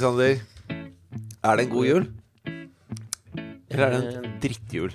[0.00, 0.40] Aleksander.
[1.44, 2.04] Er det en god jul?
[3.68, 4.16] Eller er det Eh.
[4.16, 4.94] en drittjul?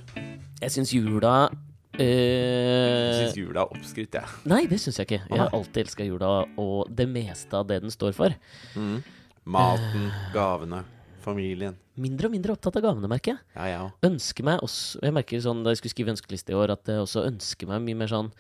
[0.61, 1.49] Jeg syns jula
[1.93, 4.25] Jeg eh, syns jula er oppskrytt, jeg.
[4.45, 5.29] Nei, det syns jeg ikke.
[5.29, 8.33] Jeg har alltid elska jula og det meste av det den står for.
[9.45, 10.83] Maten, gavene,
[11.21, 11.75] familien.
[11.95, 13.39] Mindre og mindre opptatt av gavene, merker jeg.
[13.55, 13.91] Ja, ja.
[14.03, 16.97] Ønsker meg også Jeg merker sånn da jeg skulle skrive ønskeliste i år, at jeg
[16.97, 18.31] også ønsker meg mye mer sånn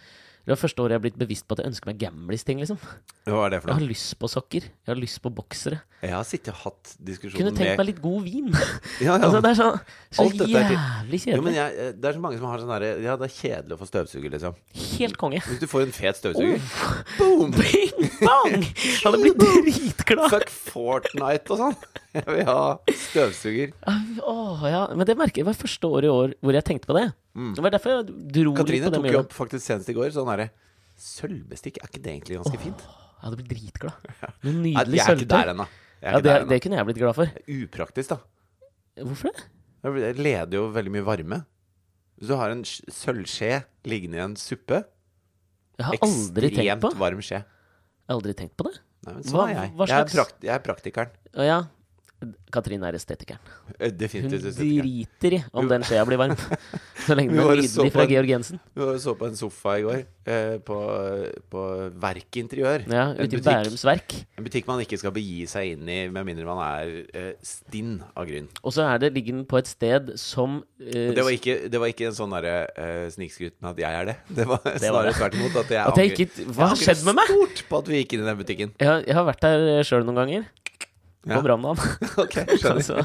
[0.45, 2.77] Det var første året jeg har blitt bevisst på at jeg ønsker meg Gamlis-ting, liksom.
[3.25, 4.67] Hva er det for Jeg har lyst på sokker.
[4.85, 5.79] Jeg har lyst på boksere.
[6.05, 8.51] Jeg har sittet og hatt diskusjoner Kunne tenkt meg litt god vin.
[9.01, 9.15] ja, ja.
[9.25, 9.69] Altså, det er så,
[10.13, 10.77] så til- jævlig
[11.25, 11.55] Jo, men kjedelig.
[11.57, 13.79] jeg, eh, det er så mange som har sånn herre Ja, det er kjedelig å
[13.81, 14.59] få støvsuger, liksom.
[14.99, 15.41] Helt konge.
[15.49, 16.61] Hvis du får en fet støvsuger
[17.17, 17.49] Boom!
[17.57, 18.69] Bing, bang!
[19.01, 20.29] Hadde blitt dritglad.
[20.29, 21.77] Fuck Fortnite og sånn!
[22.15, 22.61] Jeg vil ha
[22.93, 23.73] støvsuger.
[23.89, 24.85] Åh, ja.
[24.93, 27.09] Men det merker jeg var første året i år hvor jeg tenkte på det.
[27.35, 28.55] Det var derfor jeg dro litt Mm.
[28.55, 30.49] Katrine på det tok jo opp faktisk senest i går sånn herre
[30.95, 32.79] Sølvbestikk, er ikke det egentlig ganske fint?
[32.85, 33.93] Jeg hadde blitt dritglad.
[34.45, 35.65] Noe Nei, nydelig jeg er ikke der ennå.
[35.99, 36.49] Jeg er Ja, ikke det, der ennå.
[36.53, 37.33] det kunne jeg blitt glad for.
[37.57, 38.17] Upraktisk, da.
[39.03, 39.43] Hvorfor det?
[39.85, 41.41] Det leder jo veldig mye varme.
[42.15, 43.51] Hvis du har en sk- sølvskje
[43.91, 44.79] liggende i en suppe
[45.75, 47.41] Jeg har aldri tenkt Ekstremt på varm skje.
[47.43, 48.77] Jeg har aldri tenkt på det.
[49.05, 49.71] Nei, men sånn Hva- er jeg.
[49.75, 51.11] hva Jeg er, slags- prakt, jeg er praktikeren.
[51.35, 51.59] Å ja.
[52.55, 53.41] Katrine er estetikeren.
[53.99, 56.33] Definitivt Hun driter i om den skjea blir varm.
[57.05, 58.61] Så lenge den er nydelig fra Georg Jensen.
[58.73, 59.99] Vi var så på en sofa i går,
[60.31, 60.77] eh, på,
[61.51, 61.63] på
[62.01, 62.85] Verk Interiør.
[62.89, 63.41] Ja, Ute i.
[63.45, 64.15] Bærums Verk.
[64.39, 67.99] En butikk man ikke skal begi seg inn i med mindre man er eh, stinn
[68.15, 68.47] av grunn.
[68.63, 71.83] Og så er det, ligger den på et sted som eh, Det var ikke, det
[71.83, 74.17] var ikke en sånn derre uh, snikskryt med at jeg er det.
[74.39, 77.19] Det var snarere tvert imot at jeg At jeg angrer- ikke Hva har skjedd med
[77.19, 77.33] meg?
[77.35, 78.75] stort på at vi gikk inn i den butikken.
[78.81, 80.47] Jeg har, jeg har vært der sjøl noen ganger.
[81.25, 81.39] Ja.
[81.39, 81.77] På branndagen.
[82.23, 82.75] Ok, skjønner.
[82.75, 83.01] Altså,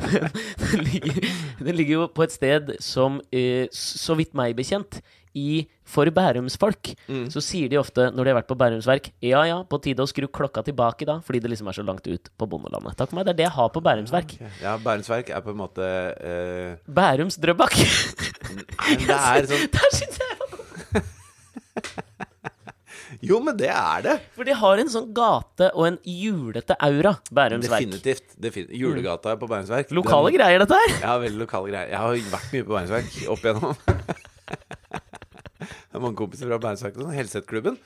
[0.72, 1.30] den, ligger,
[1.64, 5.00] den ligger jo på et sted som, eh, så vidt meg bekjent,
[5.38, 7.28] i For Bærumsfolk, Mm.
[7.30, 10.08] så sier de ofte når de har vært på Bærumsverk, Ja ja, på tide å
[10.10, 12.96] skru klokka tilbake da, fordi det liksom er så langt ut på bondelandet.
[12.98, 14.34] Takk for meg, det er det jeg har på Bærumsverk.
[14.34, 14.50] Okay.
[14.64, 16.74] Ja, Bærumsverk er på en måte uh...
[16.90, 17.78] Bærums Drøbak!
[17.78, 22.26] Det er sånn Der syns jeg var
[23.22, 24.14] Jo, men det er det!
[24.36, 27.84] For de har en sånn gate og en julete aura, Bærums Verk.
[27.84, 28.36] Definitivt.
[28.40, 29.90] defin- Julegata på Bærums Verk.
[29.92, 30.94] Lokale den- greier, dette her!
[31.02, 31.88] Ja, veldig lokale greier.
[31.92, 33.76] Jeg har vært mye på Bærums Verk opp igjennom.
[35.60, 36.94] Jeg har mange kompiser fra Bærums Verk.
[36.96, 37.76] Sånn, Helsetklubben.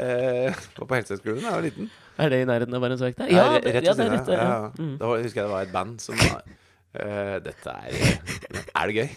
[0.00, 1.88] Eh, var på Helsetklubben da jeg var liten.
[2.20, 3.32] Er det i nærheten av Bærums Verk der?
[3.34, 4.28] Ja, Ja, rett ved er siden av.
[4.30, 4.46] Ja, Ja.
[4.46, 4.70] ja.
[4.78, 4.92] Mm.
[5.00, 6.42] Da husker jeg det var et band som var
[6.90, 7.92] Uh, Dette er
[8.74, 9.10] Er det gøy?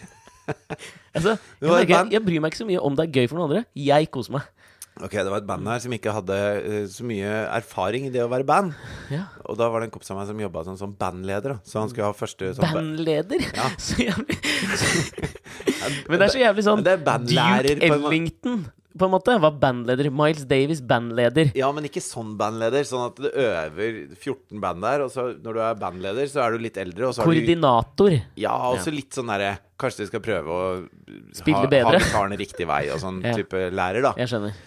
[1.16, 3.40] Altså, Det jeg, merker, jeg bryr meg ikke så mye om det er gøy for
[3.40, 3.63] noen andre.
[3.74, 4.44] Jeg koser meg.
[5.01, 8.21] Ok, det var et band her som ikke hadde uh, så mye erfaring i det
[8.21, 8.75] å være band.
[9.13, 9.25] Ja.
[9.49, 11.55] Og da var det en kompis av meg som jobba som, som bandleder.
[11.55, 11.65] Da.
[11.65, 13.41] Så han skulle ha første sånn Bandleder!
[13.57, 13.71] Ja.
[13.83, 14.37] Så jævlig
[16.07, 18.61] Men det er så jævlig sånn Det er bandlærer Duke Ellington,
[18.93, 20.09] på en måte, var bandleder.
[20.13, 21.49] Miles Davis, bandleder.
[21.57, 22.85] Ja, men ikke sånn bandleder.
[22.85, 26.53] Sånn at du øver 14 band der, og så når du er bandleder, så er
[26.53, 27.07] du litt eldre.
[27.09, 28.19] Og så har du Koordinator.
[28.37, 28.53] Ja,
[28.93, 30.67] litt sånn derre Kanskje de skal prøve å
[31.35, 31.97] Spille ha, bedre.
[31.97, 33.33] ha gitaren riktig vei, og sånn Ja.
[33.39, 34.13] type lærer, da.
[34.21, 34.61] Jeg skjønner.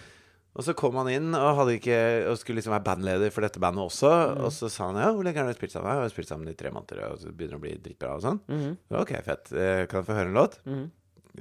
[0.56, 1.96] Og så kom han inn og, ikke,
[2.30, 4.08] og skulle liksom være bandleder for dette bandet også.
[4.08, 4.38] Mm.
[4.46, 5.90] Og så sa han ja, hvor lenge har du spilt sammen?
[5.92, 8.22] Jeg har spilt sammen i tre måneder, og så begynner det å bli dritbra og
[8.24, 8.38] sånn.
[8.48, 8.70] Mm.
[9.02, 9.50] Ok, fett.
[9.52, 10.56] Eh, Kan jeg få høre en låt?
[10.64, 10.86] Mm.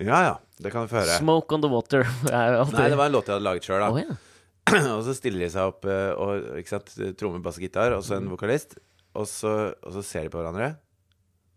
[0.03, 1.15] Ja ja, det kan du få høre.
[1.21, 2.03] Smoke on the water.
[2.27, 3.91] er alltid- Nei, det var en låt jeg hadde laget sjøl, da.
[3.95, 4.17] Oh, ja.
[4.97, 8.17] og så stiller de seg opp, eh, og, ikke sant, tromme, bass, gitar, og så
[8.19, 8.25] Mm.
[8.27, 8.75] en vokalist.
[9.15, 10.73] Og så, og så ser de på hverandre.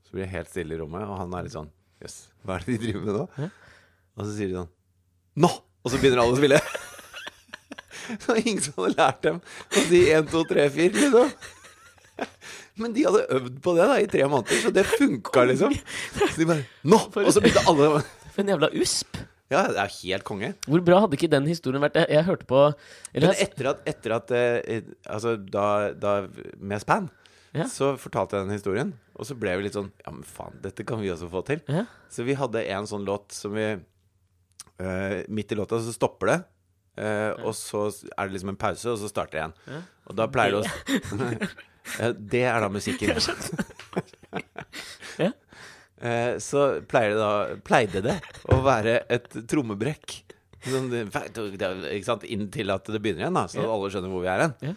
[0.07, 2.63] Så blir det helt stille i rommet, og han er litt sånn Jøss, hva er
[2.69, 3.25] det de driver med nå?
[3.43, 3.49] Ja.
[4.15, 4.71] Og så sier de sånn
[5.43, 5.51] Nå!
[5.83, 6.61] Og så begynner alle å spille.
[8.21, 11.33] Så det var ingen som hadde lært dem å si 1, 2, 3, 4, liksom.
[12.79, 15.75] Men de hadde øvd på det da i tre måneder, så det funka, liksom.
[16.19, 16.99] Så de bare Nå!
[17.27, 17.89] Og så begynte alle
[18.35, 19.19] For en jævla usp.
[19.51, 20.51] Ja, det er helt konge.
[20.69, 21.97] Hvor bra hadde ikke den historien vært?
[21.97, 25.65] Jeg, jeg hørte på eller, Men etter at, etter at eh, Altså, da,
[25.97, 26.13] da
[26.61, 27.09] med Span,
[27.57, 27.65] Ja.
[27.73, 28.91] så fortalte jeg den historien.
[29.17, 31.63] Og så ble vi litt sånn Ja, men faen, dette kan vi også få til.
[31.73, 31.87] Ja.
[32.13, 36.39] Så vi hadde en sånn låt som vi eh, Midt i låta så stopper det.
[36.99, 39.85] Eh, Og så er det liksom en pause, og så starter jeg igjen.
[40.11, 41.49] Og da pleier det å
[42.35, 43.17] Det er da musikken.
[45.19, 45.33] Ja.
[46.05, 47.31] uh, så pleier det da,
[47.67, 48.17] pleide det
[48.55, 50.19] å være et trommebrekk.
[50.69, 52.27] Sånn, ikke sant?
[52.29, 53.71] Inntil at det begynner igjen, da, så Ja.
[53.73, 54.55] alle skjønner hvor vi er hen.
[54.63, 54.75] Ja.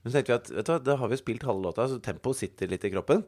[0.00, 1.98] Men så tenkte vi at vet du hva, da har vi spilt halve låta, så
[2.02, 3.24] tempoet sitter litt i kroppen.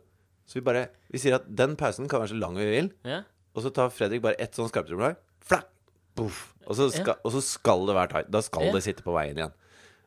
[0.47, 3.23] Så vi bare Vi sier at den pausen kan være så lang vi vil, Ja.
[3.55, 5.17] og så tar Fredrik bare ett sånn skarptrommelag.
[5.43, 5.69] Flapp!
[6.17, 6.53] Poff!
[6.67, 8.31] Og, så skal- og så skal det være tight.
[8.31, 9.53] Da skal det sitte på veien igjen.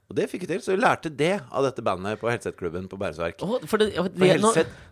[0.08, 0.60] Og det fikk vi til.
[0.62, 3.42] Så vi lærte det av dette bandet på Helsetklubben på Bærumsverk.
[3.42, 4.52] Oh, for det, For nå,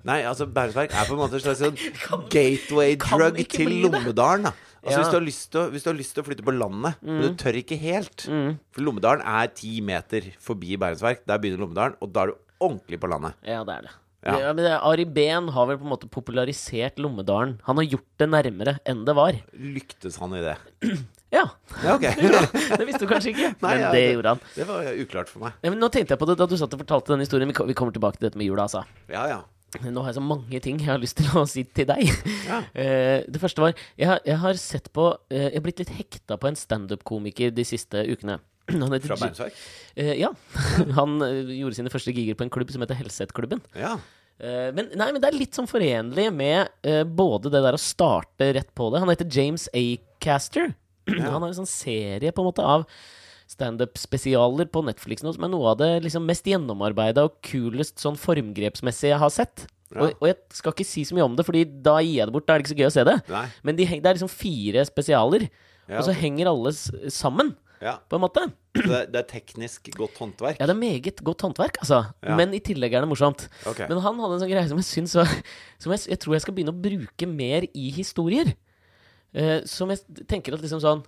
[0.09, 1.77] nei, altså Bærumsverk er på en måte en slags sånn
[2.33, 3.75] gateway-drug til.
[3.85, 4.43] Lommedalen.
[4.49, 4.53] Da.
[4.83, 5.03] Altså Ja.
[5.03, 6.95] hvis, du har lyst til, å- hvis du har lyst til å flytte på landet,
[7.01, 8.57] men du tør ikke helt Mm.
[8.73, 11.25] For Lommedalen er ti meter forbi Bærumsverk.
[11.25, 13.33] Der begynner Lommedalen, og da er du ordentlig på landet.
[13.45, 13.91] Ja, det er det.
[14.23, 14.37] Ja.
[14.39, 14.53] Ja.
[14.55, 17.57] men Ari Behn har vel på en måte popularisert Lommedalen.
[17.67, 19.35] Han har gjort det nærmere enn det var.
[19.53, 20.55] Lyktes han i det?
[21.33, 21.47] Ja,
[21.83, 22.05] Ja, ok.
[22.77, 24.43] Det visste du kanskje ikke, Nei, men ja, det det- gjorde han.
[24.55, 25.55] Det var uklart for meg.
[25.65, 27.49] Ja, men nå tenkte jeg på det da du satt og fortalte den historien.
[27.49, 28.83] Vi kommer tilbake til dette med jula, altså.
[29.09, 29.41] Ja, ja.
[29.81, 32.05] Nå har jeg så mange ting jeg har lyst til å si til deg.
[32.45, 32.61] Ja.
[32.77, 35.91] Eh, det første var Jeg har, jeg har sett på eh, Jeg har blitt litt
[35.97, 38.37] hekta på en standup-komiker de siste ukene.
[39.07, 39.55] Fra Beinsverk?
[39.95, 40.31] Eh, ja.
[40.99, 43.63] Han eh, gjorde sine første giger på en klubb som heter Helseth-klubben.
[43.77, 43.97] Ja.
[44.39, 47.81] Eh, men, nei, men det er litt sånn forenlig med uh, både det der å
[47.81, 49.83] starte rett på det Han heter James A.
[50.23, 50.73] Caster.
[51.11, 52.87] Han har en sånn serie på en måte av
[53.53, 58.17] standup-spesialer på Netflix nå, som er noe av det liksom mest gjennomarbeida og kulest sånn
[58.17, 59.65] formgrepsmessig jeg har sett.
[59.93, 60.07] Ja.
[60.07, 62.33] Og, og jeg skal ikke si så mye om det, Fordi da gir jeg det
[62.33, 62.47] bort.
[62.47, 63.17] Da er det ikke så gøy å se det.
[63.29, 63.43] Nei.
[63.67, 65.45] Men de, det er liksom fire spesialer,
[65.83, 66.71] Ja, og så henger alle
[67.11, 67.51] sammen,
[67.83, 67.97] Ja.
[68.09, 68.45] på en måte.
[68.73, 70.57] Det, det er teknisk godt håndverk?
[70.61, 71.99] Ja, det er meget godt håndverk, altså.
[72.23, 72.37] Ja.
[72.39, 73.47] Men i tillegg er det morsomt.
[73.69, 73.89] Okay.
[73.91, 75.17] Men han hadde en sånn greie som jeg syns
[75.83, 78.55] Som jeg, jeg tror jeg skal begynne å bruke mer i historier.
[79.33, 81.03] Uh, som jeg tenker at liksom sånn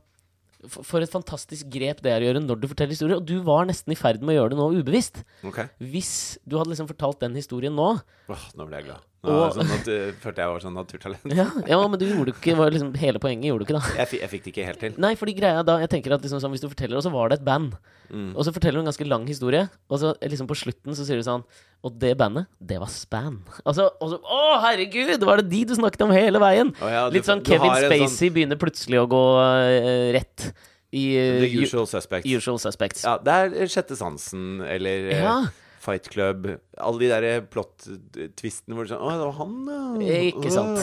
[0.72, 3.20] for, et fantastisk grep det er å gjøre når du forteller historier.
[3.20, 5.22] Og du var nesten i ferd med å gjøre det nå ubevisst.
[5.46, 5.70] Okay.
[5.82, 6.14] Hvis
[6.46, 7.92] du hadde liksom fortalt den historien nå
[8.32, 9.06] Åh, nå ble jeg glad.
[9.26, 11.24] Nå Og- sånn at, uh, følte jeg var sånn naturtalent.
[11.34, 13.94] Ja, ja men du gjorde ikke var liksom hele poenget, gjorde du ikke da?
[14.04, 14.94] Jeg, jeg fikk det ikke helt til.
[15.02, 17.30] Nei, fordi greia da Jeg tenker at liksom sånn, hvis du forteller, og så var
[17.30, 17.74] det et band,
[18.06, 18.36] Mm.
[18.38, 21.18] og så forteller du en ganske lang historie, og så liksom på slutten så sier
[21.18, 21.42] du sånn
[21.84, 23.40] Og det bandet, det var Span.
[23.66, 25.24] Altså, og så Å, herregud!
[25.26, 26.70] Var det de du snakket om hele veien?
[26.82, 30.52] Oh, ja, Litt sånn Kevin Spacey sånn- Spacey begynner plutselig å gå uh, rett
[30.94, 32.30] i uh, The usual suspects.
[32.30, 33.04] usual suspects.
[33.04, 35.40] Ja, det er Sjette sansen eller eh, Ja.
[35.86, 36.48] Fight Club.
[36.82, 40.18] Alle de der plot-twistene hvor det er sånn Å, det var han, ja.
[40.32, 40.82] Ikke sant.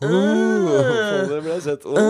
[0.00, 1.84] Faen, det ble sett.
[1.84, 2.04] Å, det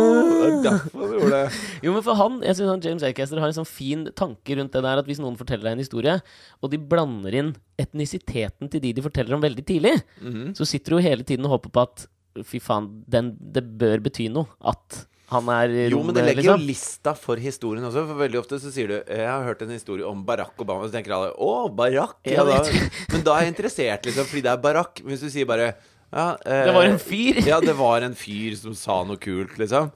[0.51, 1.61] er derfor vi gjorde det.
[1.87, 4.75] Jo, men for han, jeg synes han James Acaster har en sånn fin tanke rundt
[4.77, 6.17] det der at hvis noen forteller deg en historie,
[6.61, 10.53] og de blander inn etnisiteten til de de forteller om veldig tidlig, Mhm.
[10.59, 12.07] så sitter du jo hele tiden og håper på at
[12.47, 14.47] fy faen, den, det bør bety noe.
[14.63, 16.67] At han er Jo, men det legger jo liksom.
[16.67, 18.03] lista for historien også.
[18.09, 20.97] For veldig ofte så sier du Jeg har hørt en historie om Barack Obama, så
[20.97, 22.19] tenker alle Å, Barack!
[22.27, 22.85] Ja, Ja, da.
[23.15, 25.03] Men da er jeg interessert, liksom, fordi det er Barack.
[25.05, 25.71] Men hvis du sier bare
[26.11, 27.39] ja, eh, Det var en fyr!
[27.47, 29.93] Ja, det var en fyr som sa noe kult, liksom.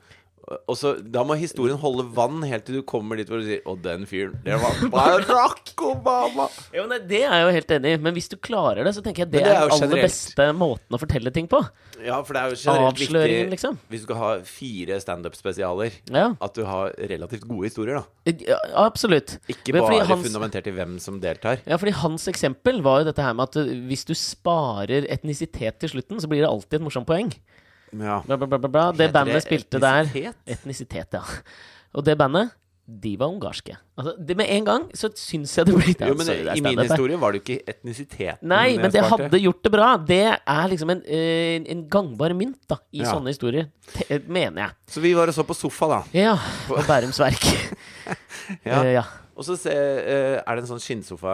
[0.68, 3.62] Og så, Da må historien holde vann helt til du kommer dit hvor du sier
[3.68, 6.48] Å, den fyren, det var Barack Obama!
[6.74, 9.02] Jo, nei, det er jeg jo helt enig i, men hvis du klarer det, så
[9.04, 11.60] tenker jeg det, det er er den aller beste måten å fortelle ting på.
[12.04, 13.78] Ja, for det er jo generelt viktig liksom.
[13.88, 18.34] Hvis du skal ha fire standup-spesialer, Ja, at du har relativt gode historier, da.
[18.44, 19.38] ja absolutt.
[19.50, 21.62] Ikke bare hans- fundamentert i hvem som deltar.
[21.68, 25.80] Ja, fordi hans eksempel var jo dette her med at uh, hvis du sparer etnisitet
[25.80, 27.32] til slutten, så blir det alltid et morsomt poeng.
[28.00, 28.22] Ja.
[28.26, 28.90] Bla, bla, bla.
[28.92, 30.36] Det Heter bandet det spilte der etnisitet?
[30.46, 31.22] Etnisitet, ja.
[31.94, 32.50] Og det bandet,
[32.84, 33.76] de var ungarske.
[33.96, 36.60] Altså, det med en gang så syns jeg det blir Jo, men sorry, det I
[36.66, 39.22] min historie var det jo ikke etnisiteten Nei, men det sparte.
[39.24, 39.86] hadde gjort det bra.
[39.96, 43.14] Det er liksom en, eh, en gangbar mynt da, i Ja.
[43.14, 43.70] sånne historier.
[43.94, 44.70] Te mener jeg.
[44.86, 46.02] Så vi var og så på sofa, da.
[46.12, 46.36] Ja.
[46.68, 47.40] På Bærums Verk.
[48.64, 48.82] Ja.
[48.82, 49.02] Uh, ja.
[49.34, 51.32] Og så se, eh, er det en sånn skinnsofa,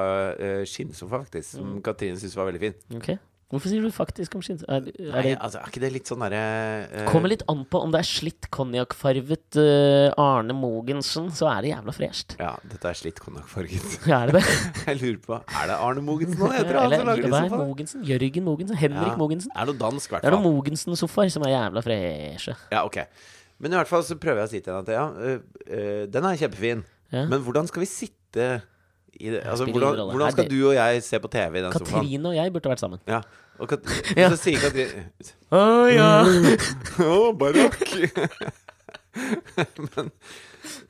[0.64, 1.82] skinnsofa faktisk, som Mm.
[1.82, 2.74] Katrine syntes var veldig fin.
[2.96, 3.18] Ok.
[3.50, 4.60] Hvorfor sier du faktisk om skinn...
[4.70, 6.42] Er, er Nei, det altså, er ikke det litt sånn derre
[6.86, 11.66] uh, Kommer litt an på om det er slitt konjakkfarvet uh, Arne Mogensen, så er
[11.66, 12.36] det jævla fresht.
[12.38, 13.96] Ja, dette er slitt konjakkfarget.
[14.10, 14.54] Ja, er det det?
[14.86, 17.58] Jeg lurer på Er det Arne Mogensen han heter han Eller som lager hva er?
[17.58, 18.06] Mogensen?
[18.06, 18.80] Jørgen Mogensen?
[18.84, 19.18] Henrik Ja.
[19.18, 19.52] Mogensen?
[19.56, 20.24] Er det noe dansk, hvert fall.
[20.24, 22.54] Det er noen Mogensen-sofaer som er jævla freshe.
[22.70, 23.02] Ja, ok.
[23.60, 26.02] Men i hvert fall så prøver jeg å si til henne at ja, øh, øh,
[26.08, 26.84] den er kjempefin.
[27.12, 27.26] Ja.
[27.28, 28.46] Men hvordan skal vi sitte
[29.28, 29.42] det?
[29.44, 32.00] Altså, hvordan, hvordan skal du og jeg se på TV i den sofaen?
[32.00, 32.98] Katrine og jeg burde vært sammen.
[33.06, 33.20] Ja.
[33.60, 33.80] Og Kat
[34.16, 34.30] Ja.
[34.32, 35.10] så sier Katrine
[35.52, 36.10] Å ja!
[37.12, 37.84] Å, Barack!
[39.96, 40.10] Men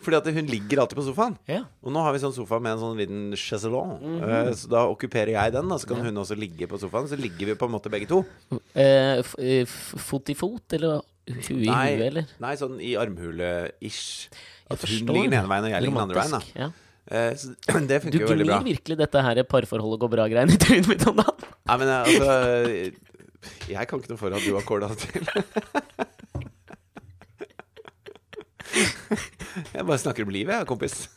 [0.01, 1.37] fordi at hun ligger alltid på sofaen.
[1.49, 1.61] ja.
[1.85, 3.93] Og nå har vi sånn sofa med en sånn liten chaiselong.
[4.01, 4.55] Mm -hmm.
[4.57, 7.09] Så da okkuperer jeg den, da, så kan hun også ligge på sofaen.
[7.09, 8.25] Så ligger vi på en måte begge to.
[8.75, 12.25] Eh, eh, fot i fot, eller hue i hue, eller?
[12.41, 14.29] Nei, sånn i armhule-ish.
[14.71, 16.31] At hun ligger den ene veien, og jeg ligger den andre veien.
[16.31, 16.71] da Ja.
[17.09, 17.55] Eh, Så
[17.91, 18.59] det funker jo veldig bra.
[18.59, 21.49] Du gnir virkelig dette her parforholdet går bra-greiene i trynet mitt om dagen.
[21.71, 22.31] Nei, men eh, altså
[23.73, 25.25] Jeg kan ikke noe for at du har kåla det til.
[29.75, 31.09] Jeg bare snakker om livet, jeg, kompis.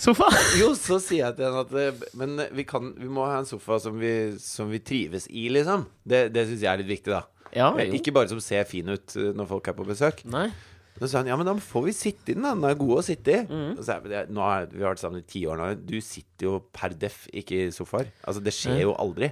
[0.00, 0.26] Sofa!
[0.60, 3.48] Jo, så sier jeg til henne at eh, Men vi, kan, vi må ha en
[3.48, 4.12] sofa som vi,
[4.42, 5.86] som vi trives i, liksom.
[6.04, 7.22] Det, det syns jeg er litt viktig, da.
[7.56, 7.88] Ja, jo.
[7.96, 10.20] Ikke bare som ser fin ut når folk er på besøk.
[10.30, 10.48] Nei.
[11.00, 12.52] Så sa han ja, men da får vi sitte i den, da.
[12.54, 13.40] Den er god å sitte i.
[13.48, 13.70] Mm.
[13.78, 15.68] Og så er, det- nå er, vi har vært sammen i ti år nå.
[15.88, 18.10] Du sitter jo per deff ikke i sofaer.
[18.28, 19.30] Altså, det skjer jo aldri.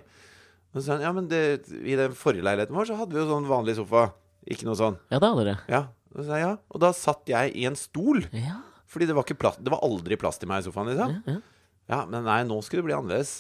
[0.73, 1.43] Og så sa han ja, men det,
[1.85, 4.07] i den forrige leiligheten vår så hadde vi jo sånn vanlig sofa.
[4.49, 4.97] Ikke noe sånn.
[5.13, 5.59] Ja, det hadde dere.
[5.69, 5.83] Ja.
[6.17, 6.55] Og så ja.
[6.73, 8.25] Og da satt jeg i en stol.
[8.33, 8.63] Ja.
[8.89, 11.13] Fordi det var, ikke plass, det var aldri plass til meg i sofaen, liksom.
[11.27, 11.41] Ja, ja.
[11.89, 13.31] Ja, men nei, nå skulle det bli annerledes.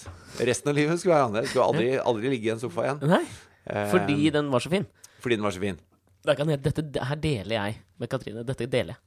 [0.40, 1.50] Resten av livet skulle være annerledes.
[1.52, 3.00] Skulle aldri, aldri ligge i en sofa igjen.
[3.08, 3.24] Nei,
[3.64, 4.86] Fordi fordi den var så fin.
[5.20, 5.76] fordi den var så fin.
[6.24, 8.44] Dette her deler jeg med Katrine.
[8.46, 9.00] Dette deler jeg.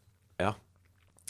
[0.48, 0.52] Ja,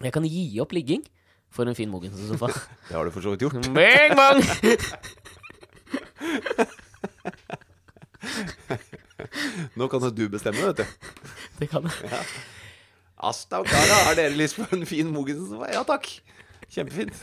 [0.01, 1.03] Jeg kan gi opp ligging
[1.51, 2.47] for en fin Mogensen-sofa.
[2.89, 3.59] det har du for så vidt gjort.
[3.77, 4.39] Bang, bang!
[9.77, 10.85] Nå kan du bestemme, vet du.
[11.59, 11.93] Det kan jeg.
[13.21, 15.67] Asta og Kara, har dere lyst på en fin Mogensen-sofa?
[15.75, 16.07] Ja takk.
[16.71, 17.13] Kjempefint.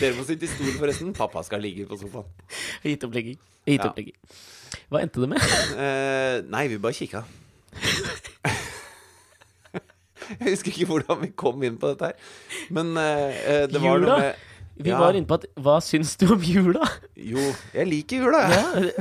[0.00, 1.12] Dere må sitte i stolen, forresten.
[1.16, 2.26] Pappa skal ligge på sofaen.
[2.86, 3.36] Gitt opp ligging.
[3.68, 3.86] Gitt Ja.
[3.90, 4.16] opp ligging.
[4.88, 5.40] Hva endte det med?
[5.76, 7.20] Uh, nei, vi bare kikka.
[10.40, 12.16] Jeg husker ikke hvordan vi kom inn på dette her.
[12.70, 14.06] Men eh, det var Jula?
[14.08, 14.48] noe med
[14.82, 14.98] Vi Ja.
[14.98, 16.86] var inne på at Hva syns du om jula?
[17.20, 17.42] Jo,
[17.76, 18.92] jeg liker jula, jeg.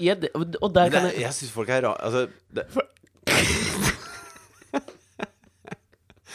[0.00, 0.30] Ja, jeg,
[0.62, 2.26] og der kan jeg jeg syns folk er rare Altså
[2.56, 2.64] det,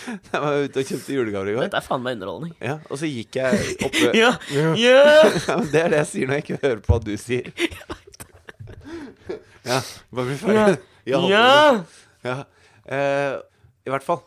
[0.03, 1.63] Jeg var ute og kjøpte julegaver i går.
[1.69, 2.51] Dette er faen meg underholdning.
[2.59, 4.33] Ja, og så gikk jeg oppe Ja!
[4.51, 4.73] ja.
[4.75, 7.47] Ja, Det er det jeg sier når jeg ikke hører på hva du sier.
[9.63, 9.77] Ja,
[10.11, 10.75] bare bli ferdig.
[11.07, 11.21] Ja.
[11.31, 11.45] ja.
[12.27, 12.35] ja.
[12.83, 13.37] Eh,
[13.83, 14.21] I hvert fall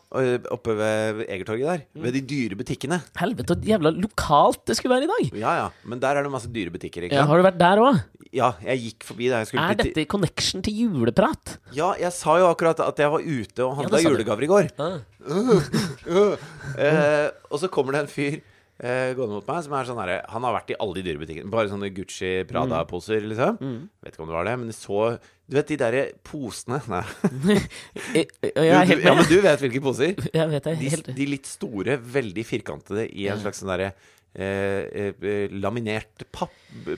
[0.52, 1.84] oppe ved Egertorget der.
[2.04, 2.98] Ved de dyre butikkene.
[3.16, 5.38] Helvete, så jævla lokalt det skulle være i dag.
[5.40, 7.06] Ja ja, men der er det masse dyre butikker.
[7.06, 7.30] Ikke Ja, sant?
[7.32, 8.02] har du vært der òg?
[8.36, 11.54] Ja, jeg gikk forbi der jeg skulle Er dette i connection til juleprat?
[11.72, 14.16] Ja, jeg sa jo akkurat at jeg var ute og handla det sa du.
[14.18, 14.68] julegaver i går.
[14.76, 14.98] Ah.
[16.76, 18.34] Eh, og så kommer det en fyr
[18.82, 21.20] eh, gående mot meg som er sånn herre Han har vært i alle de dyre
[21.22, 21.48] butikkene.
[21.52, 23.56] Bare sånne Gucci Prada-poser, liksom.
[24.04, 25.06] Vet ikke om det var det, men det så
[25.46, 27.04] Du vet de derre posene Nei.
[28.16, 29.06] Jeg, jeg er helt med.
[29.06, 30.14] ja, men du vet hvilke poser?
[30.40, 33.92] Jeg vet det De, helt de litt store, veldig firkantede i en slags sånn derre
[34.34, 36.50] eh, eh, laminert pap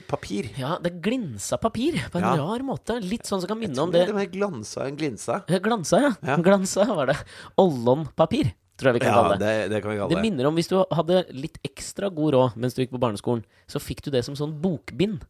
[0.09, 0.49] papir.
[0.59, 2.33] Ja, det glinsa papir på en Ja.
[2.41, 2.97] rar måte.
[3.05, 5.43] Litt sånn som kan minne om det det er mer glansa enn glinsa.
[5.47, 6.11] Ja, Glansa, ja.
[6.33, 6.35] Ja.
[6.43, 7.15] Glansa var det.
[7.61, 9.47] Ollonpapir, tror jeg vi kan Ja, kalle det.
[9.47, 10.25] det, det kan vi Det kalle det.
[10.25, 13.79] minner om hvis du hadde litt ekstra god råd mens du gikk på barneskolen, så
[13.79, 15.21] fikk du det som sånn bokbind.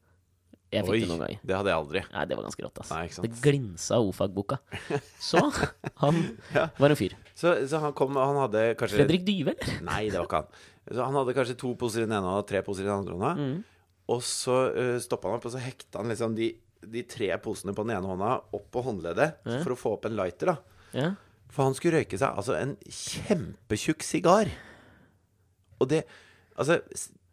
[0.71, 1.39] Jeg fikk Oi, det noen ganger.
[1.49, 2.01] det hadde jeg aldri.
[2.13, 2.89] Nei, det var ganske rått, ass.
[2.93, 3.05] Nei.
[3.25, 4.59] Det glinsa av O-fag-boka.
[5.29, 5.41] Så
[6.03, 6.19] han
[6.53, 6.67] Ja.
[6.77, 7.15] var en fyr.
[7.33, 9.79] Så, så han kom, og han hadde kanskje Fredrik Dyve, eller?
[9.87, 10.51] Nei, det var ikke han.
[10.89, 13.17] Så han hadde kanskje to poser i den ene og tre poser i den andre
[13.17, 13.31] hånda.
[13.39, 13.63] Mm.
[14.13, 16.51] Og så uh, stoppa han opp, og så hekta han liksom de,
[16.85, 19.59] de tre posene på den ene hånda opp på håndleddet Ja.
[19.65, 20.57] for å få opp en lighter, da.
[20.93, 21.09] Ja.
[21.49, 24.49] For han skulle røyke seg altså en kjempetjukk sigar.
[25.81, 26.03] Og det
[26.59, 26.75] Altså,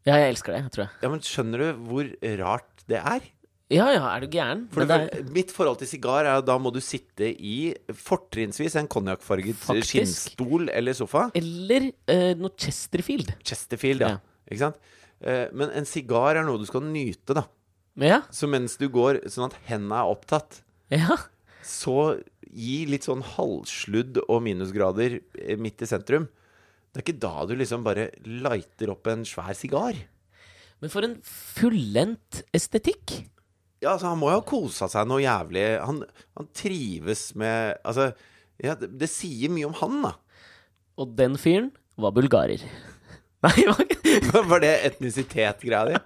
[0.06, 0.90] ja, jeg elsker det, tror jeg.
[1.02, 3.24] ja, men skjønner du hvor rart det er?
[3.72, 4.66] Ja ja, er du gæren?
[4.70, 8.76] For det er, Mitt forhold til sigar er at da må du sitte i fortrinnsvis
[8.78, 11.26] en konjakkfarget skinnstol eller sofa.
[11.34, 13.34] eller uh, noe Chesterfield.
[13.42, 14.14] Chesterfield, ja.
[14.14, 14.44] Ja.
[14.46, 14.78] Ikke sant?
[15.18, 17.48] Uh, men en sigar er noe du skal nyte, da.
[17.98, 18.20] Ja.
[18.30, 20.60] Så mens du går sånn at hendene er opptatt,
[20.92, 21.16] ja.
[21.64, 26.28] så gi litt sånn halvsludd og minusgrader eh, midt i sentrum.
[26.92, 29.98] Det er ikke da du liksom bare lighter opp en svær sigar.
[30.86, 33.16] Men for en fullendt estetikk.
[33.82, 35.64] Ja, altså, han må jo ha kosa seg noe jævlig.
[35.82, 35.98] Han,
[36.38, 38.12] han trives med Altså,
[38.62, 40.12] ja, det, det sier mye om han, da.
[41.02, 42.62] Og den fyren var bulgarer.
[43.44, 45.98] Nei, var ikke Var det etnisitet-greia di?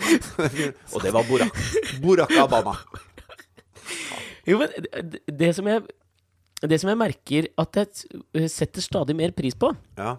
[0.94, 1.56] Og det var Borak.
[2.04, 2.76] Borak Abama.
[4.48, 4.70] Jo, men
[5.10, 5.82] det, det som jeg
[6.62, 10.14] Det som jeg merker at jeg setter stadig mer pris på, Ja.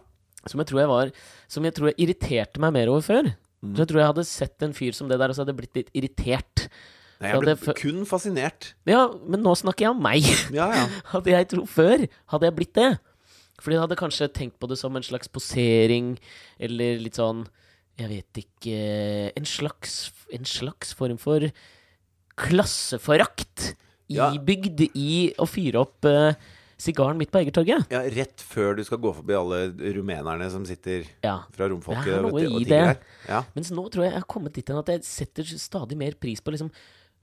[0.46, 1.12] som jeg tror jeg var
[1.50, 4.66] Som jeg tror jeg irriterte meg mer over før Så jeg tror jeg hadde sett
[4.66, 6.66] en fyr som det der, og så hadde jeg blitt litt irritert.
[7.22, 8.72] Nei, jeg ble kun fascinert.
[8.90, 10.26] Ja, men nå snakker jeg om meg.
[10.58, 10.88] Ja, ja.
[11.14, 12.88] Hadde jeg tro før, hadde jeg blitt det.
[13.62, 16.16] Fordi jeg hadde kanskje tenkt på det som en slags posering,
[16.58, 17.44] eller litt sånn
[18.02, 18.78] Jeg vet ikke
[19.38, 20.00] En slags,
[20.34, 21.46] en slags form for
[22.42, 23.76] klasseforakt
[24.10, 24.32] Ja.
[24.34, 26.34] bygd, i å fyre opp eh,
[26.82, 27.86] sigaren midt på Egertorget.
[27.94, 28.02] ja.
[28.12, 29.60] Rett før du skal gå forbi alle
[29.98, 31.44] rumenerne som sitter Ja.
[31.54, 32.98] fra romfolket Det er noe i det.
[33.30, 33.44] Ja.
[33.56, 36.42] Mens nå tror jeg jeg har kommet dit hen at jeg setter stadig mer pris
[36.42, 36.72] på liksom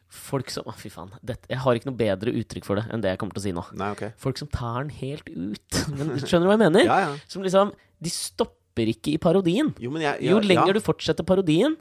[0.08, 1.10] folk som Å, fy faen.
[1.20, 3.46] Dette, jeg har ikke noe bedre uttrykk for det enn det jeg kommer til å
[3.48, 3.64] si nå.
[3.76, 4.14] Nei, okay.
[4.16, 5.80] Folk som tar den helt ut.
[5.98, 6.86] Men, skjønner du hva jeg mener?
[6.88, 7.10] Ja, ja.
[7.28, 9.74] Som liksom De stopper ikke i parodien.
[9.82, 10.76] Jo, men jeg, Jo lenger ja.
[10.78, 11.74] du fortsetter parodien,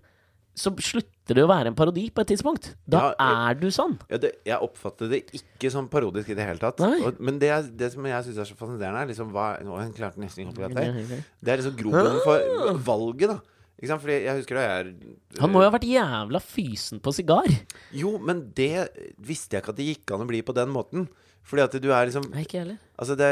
[0.57, 2.71] så slutter det å være en parodi på et tidspunkt.
[2.89, 3.97] Da Ja, er du sånn.
[4.09, 6.81] Ja, det, jeg oppfatter det ikke som parodisk i det hele tatt.
[6.81, 10.21] Og, men det, det som jeg syns er så fascinerende, er liksom hva Nå klarte
[10.23, 11.21] nesten ikke ja.
[11.37, 13.37] Det er liksom grobunnen for valget, da.
[13.77, 14.01] Ikke sant?
[14.01, 17.51] Fordi jeg husker da jeg Han må jo ha vært jævla fysen på sigar.
[17.93, 18.87] Jo, men det
[19.21, 21.05] visste jeg ikke at det gikk an å bli på den måten.
[21.47, 22.79] Fordi at du er liksom Nei, ikke heller.
[22.97, 23.29] Altså, det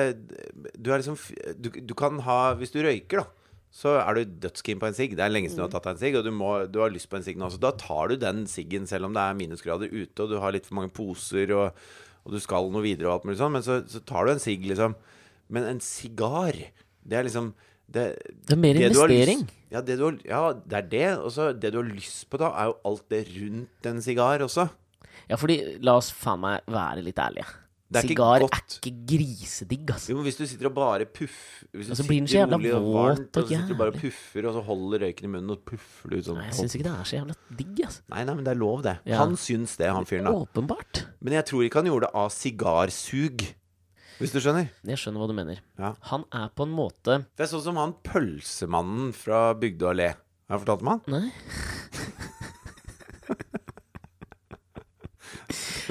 [0.78, 1.18] Du er liksom
[1.58, 3.45] du, du kan ha Hvis du røyker, da.
[3.76, 5.18] Så er du dødskeen på en sigg.
[5.18, 6.94] Det er lenge siden du har tatt deg en sigg, og du, må, du har
[6.94, 7.50] lyst på en sigg nå.
[7.52, 10.56] Så da tar du den siggen, selv om det er minusgrader ute, og du har
[10.56, 11.82] litt for mange poser, og,
[12.24, 13.52] og du skal noe videre og alt mulig sånn.
[13.58, 14.96] Men så, så tar du en sigg, liksom.
[15.52, 16.56] Men en sigar,
[17.06, 17.52] Det er liksom
[17.86, 18.06] det,
[18.48, 19.44] Det er mer det investering.
[19.44, 21.10] Lyst, ja, det har, ja, det er det.
[21.20, 24.48] Og så det du har lyst på da, er jo alt det rundt en sigar
[24.48, 24.70] også.
[25.28, 27.50] Ja, fordi la oss faen meg være litt ærlige.
[27.94, 28.74] Er ikke Sigar er godt.
[28.82, 30.10] ikke grisedigg, altså.
[30.10, 32.40] Jo, men hvis du sitter og bare puffer Hvis du Og så blir den så
[32.40, 34.12] jævla rolig og våt varmt, og og så sitter du bare og jævlig.
[34.16, 36.76] puffer, og så holder røyken i munnen, og puffer du ut sånn Nei, jeg syns
[36.76, 38.02] ikke det er så jævla digg, altså.
[38.10, 38.96] Nei, nei, men det er lov, det.
[39.06, 39.20] Ja.
[39.22, 40.34] Han syns det, han fyren, da.
[40.34, 41.04] Åpenbart.
[41.22, 43.46] Men jeg tror ikke han gjorde det av sigarsug.
[44.18, 44.70] Hvis du skjønner?
[44.88, 45.62] Jeg skjønner hva du mener.
[45.78, 45.94] Ja.
[46.10, 50.10] Han er på en måte Det er sånn som han pølsemannen fra Bygdø allé.
[50.50, 51.02] Har jeg fortalt om han?
[51.12, 51.30] Nei.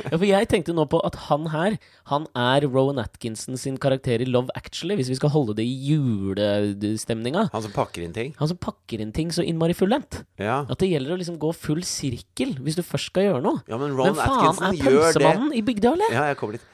[0.04, 1.76] Ja, for jeg tenkte nå på at han her,
[2.10, 5.74] han er Rowan Atkinson sin karakter i Love Actually, hvis vi skal holde det i
[5.90, 7.46] julestemninga.
[7.54, 8.34] Han som pakker inn ting?
[8.40, 10.22] Han som pakker inn ting så innmari fullendt.
[10.40, 10.62] Ja.
[10.68, 13.62] At det gjelder å liksom gå full sirkel hvis du først skal gjøre noe.
[13.70, 15.12] ja, men Rowan Atkinson faen Atkinson Men gjør det.
[15.14, 16.16] pølsemannen i Bygdøy eller?
[16.16, 16.66] Ja, jeg kommer litt.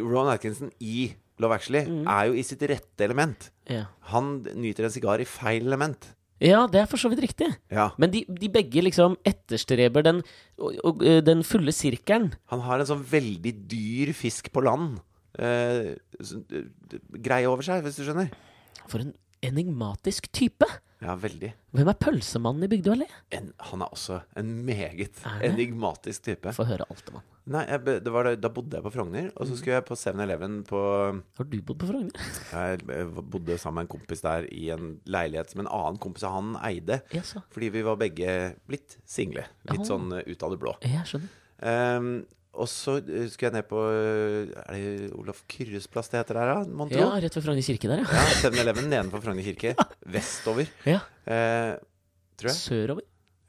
[0.00, 1.08] Rowan Atkinson i
[1.42, 3.50] Love Actually er jo i sitt rette element.
[3.68, 3.82] Ja.
[4.12, 6.12] Han nyter en sigar i feil element.
[6.42, 7.48] Ja, det er for så vidt riktig.
[7.72, 7.88] Ja.
[8.00, 10.22] Men de, de begge liksom etterstreber den,
[10.58, 12.34] og, og, øh, den fulle sirkelen.
[12.52, 14.98] Han har en sånn veldig dyr fisk på land.
[15.38, 16.66] Eh, eh,
[17.24, 18.32] greie over seg, hvis du skjønner.
[18.86, 19.14] For en
[19.44, 20.68] enigmatisk type!
[21.04, 21.50] Ja, veldig.
[21.76, 23.06] Hvem er pølsemannen i Bygdøy allé?
[23.68, 26.52] Han er også en meget enigmatisk type.
[26.56, 27.26] Få høre alt om han.
[27.52, 29.50] Nei, jeg, det var da, da bodde jeg på Frogner, og Mm.
[29.52, 30.80] så skulle jeg på 7-Eleven på
[31.36, 32.30] Har du bodd på Frogner?
[32.56, 32.80] Jeg
[33.30, 36.56] bodde sammen med en kompis der i en leilighet som en annen kompis av han
[36.66, 37.02] eide.
[37.14, 39.44] Yes, Fordi vi var begge blitt single.
[39.70, 40.74] Litt sånn ut av det blå.
[40.82, 41.28] Jeg skjønner.
[41.62, 42.10] Ehm,
[42.56, 46.38] og så eh, skulle jeg ned på eh, Er det Olaf Kyrres plass det heter
[46.40, 46.76] der, da?
[46.78, 47.02] Mon tro?
[47.02, 48.06] Ja, rett ved Frogner kirke der, ja.
[48.16, 49.74] Ja, 7-Eleven nedenfor Frogner kirke.
[50.16, 50.70] Vestover.
[50.88, 51.02] ja.
[51.28, 51.74] Eh,
[52.40, 52.58] tror jeg.
[52.60, 53.04] Sørover.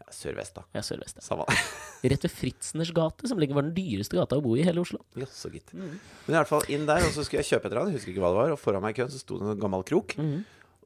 [0.08, 0.64] Ja, Sør-vest, da.
[0.78, 1.18] Ja, sørvest.
[1.20, 1.26] ja.
[1.26, 1.48] Samme.
[2.12, 4.80] Rett ved Fritzners gate, som ligger var den dyreste gata å bo i i hele
[4.84, 5.02] Oslo.
[5.20, 5.74] Jaså, gitt.
[5.76, 7.98] Men i hvert fall inn der, og så skulle jeg kjøpe et eller annet.
[7.98, 8.54] Husker ikke hva det var.
[8.56, 10.16] Og foran meg i køen så sto det en gammel krok.
[10.22, 10.38] Mm.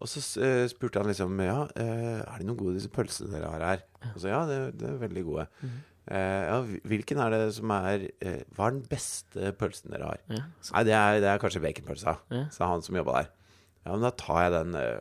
[0.01, 3.65] Og så eh, spurte han liksom Ja, er det noen gode disse pølsene dere har
[3.67, 3.83] her?
[4.15, 5.45] Og så ja, det, det er veldig gode.
[5.61, 5.79] Mhm.
[6.11, 6.55] Eh, ja,
[6.91, 10.17] hvilken er det som er eh, Hva er den beste pølsen dere har?
[10.27, 10.41] Ja,
[10.73, 12.41] Nei, det er, det er kanskje baconpølsa, Ja.
[12.51, 13.29] sa han som jobba der.
[13.81, 14.75] Ja, men da tar jeg den.
[14.77, 14.99] eh,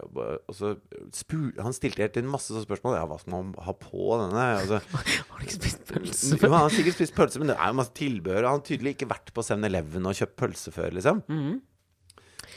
[0.49, 0.70] Og så
[1.12, 2.94] spur, Han stilte helt inn masse spørsmål.
[2.96, 4.44] Ja, hva skal man ha på denne?
[4.70, 7.75] Så, har du ikke spist pølse jo, han har sikkert spist pølse, men det er
[7.75, 8.46] jo masse tilbehør.
[8.49, 11.20] Han har tydelig ikke vært på 7-Eleven og kjøpt pølse før, liksom.
[11.29, 11.59] Mhm.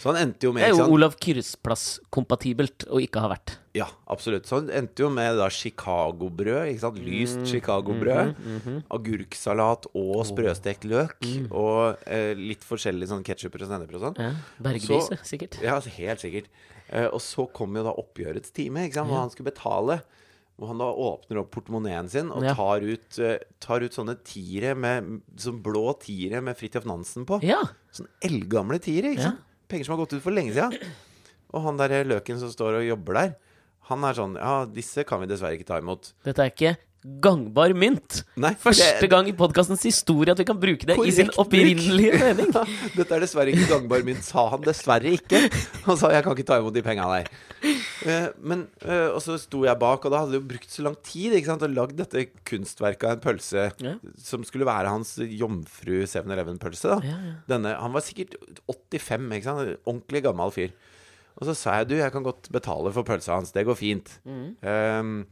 [0.04, 0.90] Så han endte jo med Det er jo?
[0.92, 3.54] Olav Kyrres plass-kompatibelt å ikke ha vært.
[3.74, 4.46] Ja, absolutt.
[4.50, 6.74] Så han endte jo med da Chicago-brød.
[6.74, 7.00] ikke sant?
[7.00, 8.36] Lyst Mm, Chicago-brød.
[8.44, 11.16] mhm, Agurksalat og sprøstekt løk.
[11.24, 11.48] Mm.
[11.52, 14.20] Og eh, litt forskjellige sånn ketsjup og sennep og sånn.
[14.20, 15.62] Ja, Berglyse, sikkert.
[15.64, 16.52] Ja, altså, helt sikkert.
[16.90, 19.08] Eh, og så kom jo da oppgjørets time, ikke sant?
[19.10, 19.22] hvor Ja.
[19.22, 20.02] han skulle betale.
[20.60, 22.54] Hvor han da åpner opp portemoneen sin og Ja.
[22.54, 27.42] tar, ut, eh, tar ut sånne tiere med Sånn blå tiere med Fridtjof Nansen på.
[27.42, 27.64] Ja.
[27.92, 29.16] Sånn eldgamle tiere.
[29.16, 29.40] ikke sant?
[29.74, 30.78] Penger som har gått ut for lenge siden.
[31.54, 33.36] Og han der løken som står og jobber der,
[33.90, 36.14] han er sånn Ja, disse kan vi dessverre ikke ta imot.
[36.26, 36.76] Dette er ikke
[37.24, 38.22] gangbar mynt.
[38.40, 41.40] Nei, Første det- gang i podkastens historie at vi kan bruke det i sin Korrekt
[41.44, 42.52] opprinnelige mening.
[42.98, 45.42] Dette er dessverre ikke gangbar mynt, sa han dessverre ikke.
[45.88, 47.28] Han sa jeg kan ikke ta imot de penga der.
[48.08, 50.84] Eh, men, eh, og så sto jeg bak, og da hadde det jo brukt så
[50.88, 53.94] lang tid ikke sant, og lagd dette kunstverket av en pølse Ja.
[54.20, 56.98] som skulle være hans jomfru 7-Eleven-pølse.
[57.04, 57.36] Ja, ja.
[57.48, 58.36] Denne, Han var sikkert
[58.68, 59.78] 85, ikke sant?
[59.86, 60.72] ordentlig gammel fyr.
[61.40, 64.20] Og så sa jeg du, jeg kan godt betale for pølsa hans, det går fint.
[64.28, 64.56] Mm.
[64.62, 65.26] Ehm,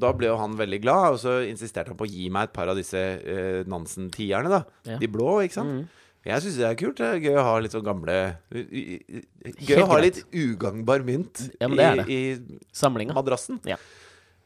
[0.00, 2.54] da ble jo han veldig glad, og så insisterte han på å gi meg et
[2.56, 4.50] par av disse eh, Nansen-tierne.
[4.52, 4.98] da Ja.
[5.02, 5.74] De blå, ikke sant.
[5.74, 6.04] Mm.
[6.28, 6.98] Jeg syns det er kult.
[6.98, 8.16] Det er gøy å ha litt sånn gamle
[8.50, 12.06] Gøy å ha litt ugangbar mynt Ja, det er det.
[12.10, 13.60] i, i madrassen.
[13.68, 13.78] Ja.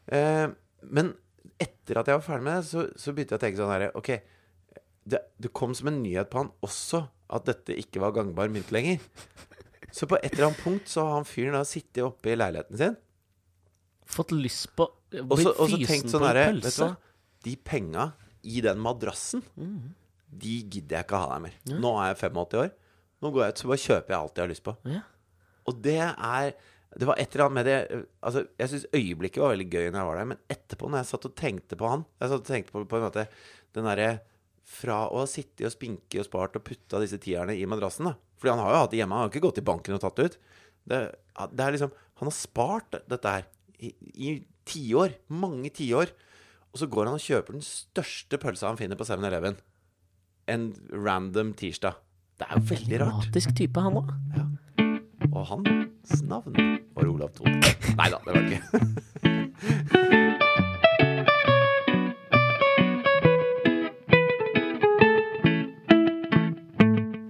[0.07, 0.47] Eh,
[0.83, 1.13] men
[1.61, 3.89] etter at jeg var ferdig med det, så, så begynte jeg å tenke sånn herre
[3.99, 4.09] Ok,
[5.09, 8.69] det, det kom som en nyhet på han også at dette ikke var gangbar mynt
[8.71, 9.01] lenger.
[9.93, 12.79] Så på et eller annet punkt så har han fyren da sittet oppe i leiligheten
[12.79, 12.95] sin
[14.13, 14.87] Fått lyst på
[15.21, 15.53] og så,
[15.85, 16.93] tenkt sånn herre Vet du hva?
[17.43, 18.11] De penga
[18.43, 19.93] i den madrassen, mm.
[20.41, 21.57] de gidder jeg ikke ha der mer.
[21.69, 22.69] Nå er jeg 85 år.
[23.23, 24.75] Nå går jeg ut så bare kjøper jeg alt jeg har lyst på.
[24.91, 25.01] Ja.
[25.69, 26.53] Og det er
[26.93, 27.77] Det var et eller annet med det
[28.21, 31.09] Altså, Jeg syns øyeblikket var veldig gøy når jeg var der, men etterpå, når jeg
[31.09, 33.25] satt og tenkte på han Jeg satt og tenkte på, på en måte
[33.73, 34.09] den derre
[34.67, 38.13] Fra å ha sittet og spinket og spart og putta disse tierne i madrassen, da.
[38.39, 40.19] Fordi han har jo hatt det hjemme, han har ikke gått i banken og tatt
[40.19, 40.37] det ut.
[40.83, 40.99] Det,
[41.51, 43.45] det er liksom Han har spart dette her
[43.79, 45.09] i, tiår.
[45.33, 46.07] Mange tiår.
[46.73, 49.55] Og så går han og kjøper den største pølsa han finner på 7-Eleven.
[50.49, 51.93] En random tirsdag.
[52.39, 53.11] Det er jo veldig rart.
[53.11, 54.07] Dramatisk type, han òg.
[55.33, 56.53] Og hans navn
[56.93, 57.53] var Olav Thon.
[57.97, 58.69] Nei da, det var det ikke.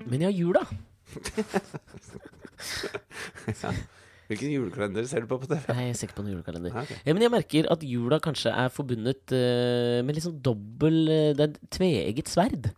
[0.09, 0.63] Men ja, jula.
[4.33, 5.67] Hvilken julekalender ser du på på TV?
[5.69, 6.73] Nei, jeg ser ikke på noen julekalender.
[6.73, 6.93] Nei, ok.
[7.05, 11.33] Ja, men jeg merker at jula kanskje er forbundet uh, med litt sånn dobbel uh,
[11.37, 12.71] Det er et tveegget sverd.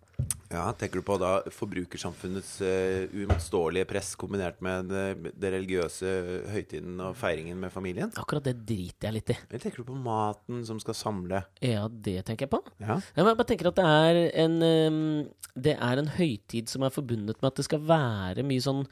[0.51, 6.11] Ja, Tenker du på da forbrukersamfunnets uh, uimotståelige press kombinert med det, det religiøse
[6.53, 8.11] høytiden og feiringen med familien?
[8.19, 9.37] Akkurat det driter jeg litt i.
[9.49, 11.41] Eller tenker du på maten som skal samle?
[11.63, 12.61] Ja, det tenker jeg på.
[12.83, 15.01] Ja, jeg bare tenker at det er en um,
[15.55, 18.85] Det er en høytid som er forbundet med at det skal være mye sånn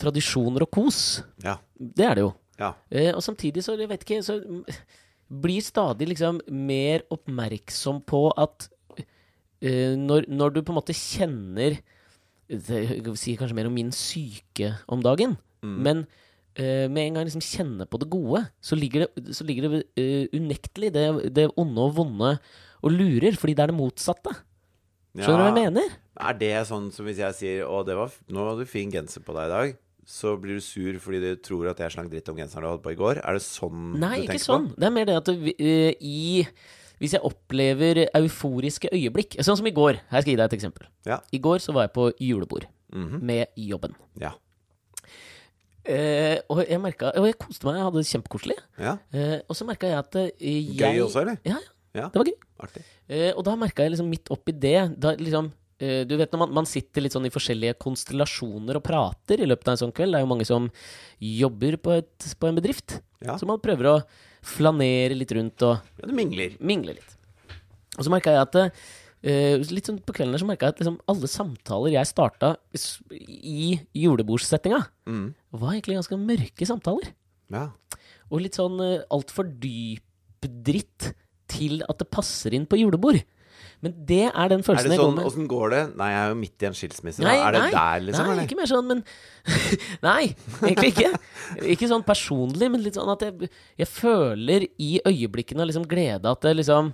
[0.00, 1.20] tradisjoner og kos.
[1.44, 2.32] ja, Det er det jo.
[2.60, 2.72] ja.
[2.90, 4.64] Eh, og samtidig så, jeg vet ikke, så mm,
[5.44, 8.68] blir stadig liksom mer oppmerksom på at
[9.62, 11.78] eh, når, når du på en måte kjenner
[12.50, 16.00] det, Jeg sier kanskje mer om min syke om dagen, men
[16.58, 19.82] eh, med en gang liksom kjenner på det gode, så ligger det, så ligger det
[20.00, 21.04] eh, unektelig det,
[21.36, 22.32] det onde og vonde
[22.82, 24.32] og lurer, fordi det er det motsatte.
[25.14, 25.94] Skjønner du hva jeg mener?
[26.26, 29.22] Er det sånn som hvis jeg sier Å, det var, nå hadde du fin genser
[29.26, 29.72] på deg i dag.
[30.10, 32.82] Så blir du sur fordi du tror at jeg slang dritt om genseren du hadde
[32.82, 33.20] på i går?
[33.22, 34.68] Er det sånn Nei, du ikke tenker sånn.
[34.72, 34.80] på?
[34.82, 36.46] Det er mer det at eh, i
[37.00, 40.00] Hvis jeg opplever euforiske øyeblikk Sånn som i går.
[40.10, 40.88] Her skal jeg gi deg et eksempel.
[41.06, 41.20] Ja.
[41.32, 43.20] I går så var jeg på julebord Mhm.
[43.22, 43.92] med jobben.
[44.18, 44.32] Ja.
[45.90, 48.56] Uh, og jeg merka Og jeg koste meg, jeg hadde det kjempekoselig.
[48.82, 48.96] ja.
[49.14, 51.38] Uh, og så merka jeg at jeg Gøy også, eller?
[51.46, 52.02] Ja, ja.
[52.02, 52.08] Ja.
[52.12, 52.82] Det var gøy.
[53.10, 55.48] Eh, og da merka jeg liksom midt oppi det da liksom
[55.80, 59.70] Du vet når man, man sitter litt sånn i forskjellige konstellasjoner og prater i løpet
[59.70, 60.12] av en sånn kveld.
[60.12, 60.66] Det er jo mange som
[61.24, 62.98] jobber på, et, på en bedrift.
[63.24, 63.38] Ja.
[63.40, 63.94] Så man prøver å
[64.44, 66.54] flanere litt rundt og ja, du mingler.
[66.60, 67.16] mingle litt.
[67.98, 68.80] Og så merka jeg at
[69.20, 72.54] Uh, litt sånn på kvelden der så merka jeg at liksom alle samtaler jeg starta
[73.20, 75.34] i julebordssettinga, Mm.
[75.52, 77.10] var egentlig ganske mørke samtaler.
[77.52, 77.66] Ja.
[78.32, 80.00] Og litt sånn uh, altfor dyp
[80.40, 81.10] dritt
[81.52, 83.20] til at det passer inn på julebord.
[83.80, 85.26] Men det er den Er følelsen det jeg går sånn med.
[85.30, 85.82] Åssen går det?
[85.96, 87.22] Nei, jeg er jo midt i en skilsmisse.
[87.24, 88.26] Nei, er det nei, der, liksom?
[88.26, 88.48] Nei, eller?
[88.48, 89.04] ikke mer sånn, men
[90.08, 90.22] Nei,
[90.68, 91.12] egentlig ikke.
[91.74, 93.48] Ikke sånn personlig, men litt sånn at jeg,
[93.80, 96.92] jeg føler i øyeblikkene liksom glede at det liksom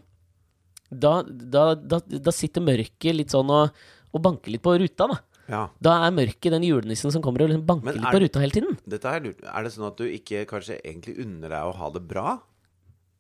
[0.87, 3.75] da, da, da, da sitter mørket litt sånn og,
[4.15, 5.19] og banker litt på ruta, da.
[5.51, 5.65] Ja.
[5.83, 8.43] Da er mørket den julenissen som kommer og liksom banker er, litt er- på ruta
[8.43, 8.79] hele tiden.
[8.87, 12.03] Dette er, er det sånn at du ikke kanskje egentlig unner deg å ha det
[12.07, 12.39] bra?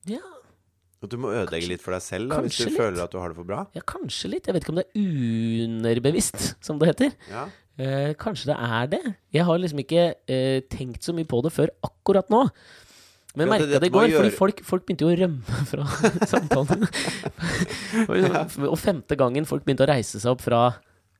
[0.07, 0.23] Ja,
[1.07, 2.79] At du må ødelegge litt for deg selv da, hvis du litt.
[2.79, 3.63] føler at du har det for bra?
[3.77, 4.49] ja, kanskje litt.
[4.49, 5.07] Jeg vet ikke om det er
[5.67, 7.15] underbevisst, som det heter.
[7.31, 7.47] Ja.
[7.77, 9.03] Eh, kanskje det er det.
[9.37, 12.47] Jeg har liksom ikke eh, tenkt så mye på det før akkurat nå.
[13.37, 15.85] Men jeg merka det i går, går, fordi folk, folk begynte jo å rømme fra
[16.33, 16.87] samtalen.
[18.09, 20.63] liksom, og femte gangen folk begynte å reise seg opp fra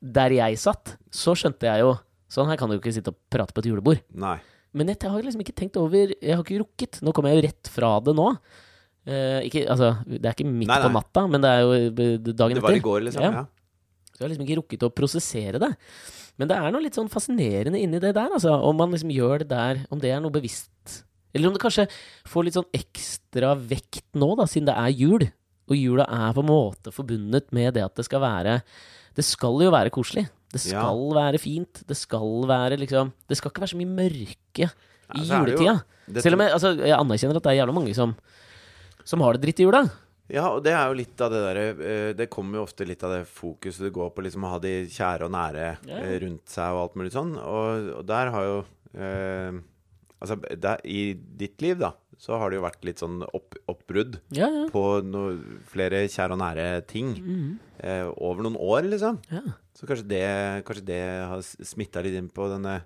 [0.01, 1.97] der jeg satt, så skjønte jeg jo
[2.27, 4.01] Sånn her kan du jo ikke sitte og prate på et julebord.
[4.19, 4.35] Nei.
[4.75, 6.99] Men jeg har liksom ikke tenkt over Jeg har ikke rukket.
[7.07, 8.33] Nå kommer jeg jo rett fra det nå.
[9.07, 11.91] Eh, ikke, altså, det er ikke midt Nei, på natta, men det er jo eh,
[12.35, 12.83] dagen Det var i etter.
[12.89, 13.23] går, liksom?
[13.23, 13.31] Ja.
[13.31, 13.45] Ja.
[14.11, 15.73] Så jeg har liksom ikke rukket å prosessere det.
[16.39, 18.51] Men det er noe litt sånn fascinerende inni det der, altså.
[18.67, 21.03] Om man liksom gjør det der, om det er noe bevisst.
[21.37, 21.87] Eller om det kanskje
[22.27, 25.27] får litt sånn ekstra vekt nå, da, siden det er jul.
[25.69, 28.61] Og jula er på en måte forbundet med det at det skal være
[29.17, 30.29] Det skal jo være koselig.
[30.53, 30.81] Det Ja.
[30.85, 31.83] skal være fint.
[31.87, 35.45] Det skal være liksom Det skal ikke være så mye mørke i Ja, så er
[35.47, 35.83] det jo- juletida.
[36.09, 38.15] Dette- Selv om jeg, altså, jeg anerkjenner at det er jævla mange som,
[39.07, 39.85] som har det dritt i jula.
[40.27, 43.05] Ja, og det er jo litt av det derre eh, Det kommer jo ofte litt
[43.07, 46.51] av det fokuset det går på liksom å ha de kjære og nære eh, rundt
[46.51, 47.37] seg og alt mulig sånn.
[47.39, 48.57] Og, og der har jo
[48.99, 49.61] eh,
[50.17, 54.15] Altså, der, i ditt liv, da, så har det jo vært litt sånn opp, oppbrudd
[54.33, 54.63] Ja, ja.
[54.73, 55.27] på no,
[55.69, 57.11] flere kjære og nære ting
[57.85, 59.19] eh, over noen år, liksom.
[59.29, 59.43] ja.
[59.77, 60.23] Så kanskje det,
[60.65, 62.79] kanskje det har smitta litt inn på denne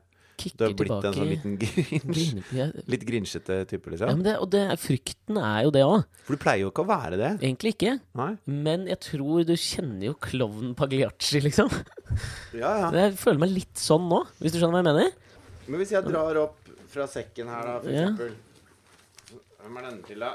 [0.57, 4.13] Du har blitt en sånn liten grinch, ja, litt grinsjete type, ja, liksom.
[4.17, 6.05] men det, og det, frykten er jo det òg.
[6.27, 7.31] For du pleier jo ikke å være det.
[7.43, 7.95] Egentlig ikke.
[8.21, 8.31] Nei?
[8.69, 11.69] Men jeg tror du kjenner jo klovnen Pagliacci, liksom.
[12.57, 12.91] Ja, ja.
[12.97, 15.13] Jeg føler meg litt sånn nå, hvis du skjønner hva jeg mener.
[15.71, 18.09] Men hvis jeg drar opp fra sekken her, da, for Ja.
[18.09, 18.39] eksempel
[19.61, 20.33] Hvem er denne til, da?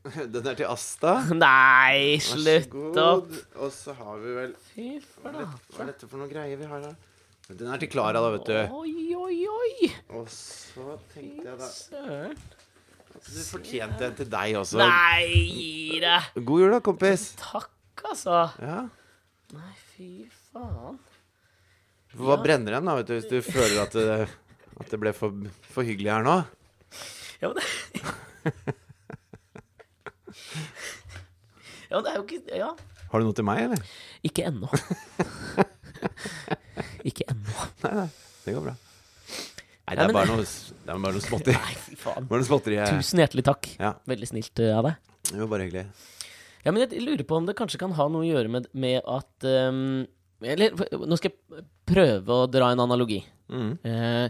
[0.32, 1.16] Den er til Asta.
[1.36, 3.32] Nei, slutt opp!
[3.60, 4.86] Og så har vi vel Fy
[5.20, 6.94] Hva er dette for noen greier vi har her?
[7.50, 8.56] Den er til Klara, da, vet du.
[8.78, 9.88] Oi, oi, oi!
[10.18, 12.36] Og så tenkte jeg da Søren.
[13.10, 14.78] du fortjente en til deg også.
[14.78, 16.28] Nei, gi deg!
[16.46, 17.24] God jul, da, kompis.
[17.40, 17.72] Takk,
[18.12, 18.36] altså.
[18.62, 18.78] Ja.
[19.56, 20.10] Nei, fy
[20.52, 21.00] faen.
[22.14, 22.42] Hva Ja.
[22.42, 24.28] brenner den, da, vet du, hvis du føler at det,
[24.80, 25.34] at det ble for,
[25.74, 26.36] for hyggelig her nå?
[27.42, 27.66] Ja, men det
[31.90, 32.70] Ja, men det er jo ikke Ja.
[33.10, 33.80] Har du noe til meg, eller?
[34.22, 34.68] Ikke ennå.
[37.08, 37.66] ikke ennå.
[37.84, 38.06] Nei, nei.
[38.44, 38.74] Det går bra.
[39.90, 41.56] Nei, det er bare noe, det er bare noe småtteri.
[41.64, 42.28] Nei, fy faen.
[42.30, 42.78] Bare noe småtteri.
[42.94, 43.70] Tusen hjertelig takk.
[43.80, 45.10] Ja, Veldig snilt eh, av deg.
[45.34, 45.86] var bare hyggelig.
[46.64, 49.00] Ja, men jeg lurer på om det kanskje kan ha noe å gjøre med, med
[49.08, 50.02] at um,
[50.44, 53.22] Eller nå skal jeg prøve å dra en analogi.
[53.50, 53.70] Mm.
[53.84, 54.28] Uh,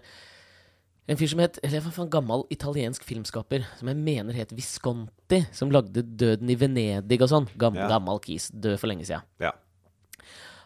[1.10, 5.40] En fyr som het Eller hva faen, gammel italiensk filmskaper som jeg mener het Visconti,
[5.52, 7.48] som lagde 'Døden i Venedig' og sånn.
[7.58, 7.88] Gam, Ja.
[7.90, 8.46] Gammal kis.
[8.54, 9.26] Død for lenge siden.
[9.42, 9.50] Ja.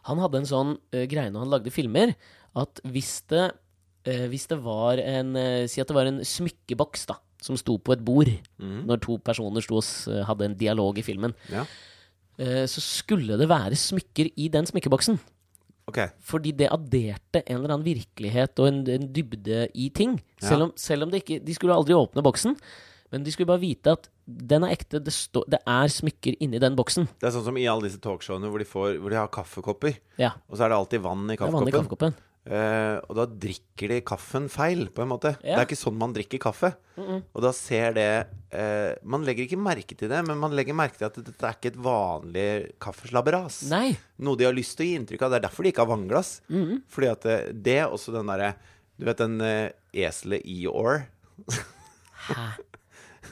[0.08, 2.14] Han hadde en sånn uh, greie når han lagde filmer,
[2.58, 3.48] at hvis det,
[4.08, 7.76] uh, hvis det var en uh, Si at det var en smykkeboks da, som sto
[7.78, 8.84] på et bord, mm.
[8.88, 11.66] når to personer sto og hadde en dialog i filmen, ja.
[12.40, 15.18] så skulle det være smykker i den smykkeboksen.
[15.90, 16.08] Okay.
[16.24, 20.16] Fordi det adderte en eller annen virkelighet og en, en dybde i ting.
[20.40, 20.48] Ja.
[20.48, 22.56] Selv, om, selv om det ikke De skulle aldri åpne boksen,
[23.14, 24.98] men de skulle bare vite at den er ekte.
[25.04, 27.06] Det, stå, det er smykker inni den boksen.
[27.22, 29.98] Det er sånn som i alle disse talkshowene hvor de, får, hvor de har kaffekopper,
[30.18, 32.14] Ja, og så er det alltid vann i det er vann i kaffekoppen.
[32.18, 32.30] kaffekoppen.
[32.44, 35.30] Eh, og da drikker de kaffen feil, på en måte.
[35.40, 36.74] Det er ikke sånn man drikker kaffe.
[37.00, 38.08] Og da ser det
[38.52, 41.56] uh, Man legger ikke merke til det, men man legger merke til at dette er
[41.56, 42.44] ikke et vanlig
[42.84, 43.62] kaffeslabberas.
[43.72, 43.94] Nei.
[44.20, 45.32] Noe de har lyst til å gi inntrykk av.
[45.32, 46.34] Det er derfor de ikke har vannglass.
[46.92, 48.52] Fordi at det, det er også den derre
[49.00, 49.72] Du vet den uh,
[50.04, 51.06] eselet Eeyore?
[52.28, 52.44] Hæ?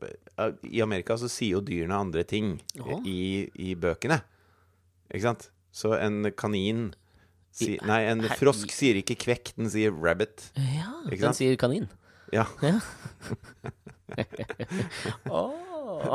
[0.69, 2.99] I Amerika så sier jo dyrene andre ting oh.
[3.01, 4.19] i, i bøkene.
[5.09, 5.49] Ikke sant?
[5.73, 6.91] Så en kanin
[7.53, 10.51] si, Nei, en frosk sier ikke kvekk, den sier rabbit.
[10.57, 11.89] Ja, den sier kanin.
[12.33, 12.45] Ja.
[12.61, 12.77] Ja.
[15.29, 15.72] Åh.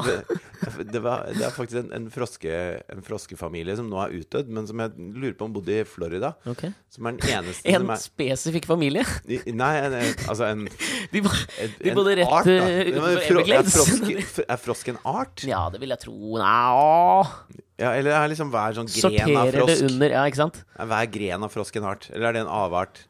[0.08, 2.52] Det, det, var, det er faktisk en, en, froske,
[2.92, 6.32] en froskefamilie som nå er utdødd, men som jeg lurer på om bodde i Florida.
[6.50, 6.70] Okay.
[6.92, 9.04] Som er den eneste En er spesifikk familie.
[9.28, 9.96] i- Nei, en,
[10.28, 10.66] altså en,
[11.14, 15.00] De bo- en, De bodde rett, art, eh, utenfor fro- er, frosk, er frosk en
[15.08, 15.44] art?
[15.48, 16.16] Ja, det vil jeg tro.
[16.42, 20.62] Nei, Ja, eller er liksom hver sånn gren av frosk det under Ja, ikke sant?
[20.78, 22.08] Er hver gren av frosk en art?
[22.12, 23.04] Eller er det en avart?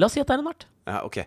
[0.00, 0.64] La oss si at det er en art.
[0.88, 1.18] Ja, ok.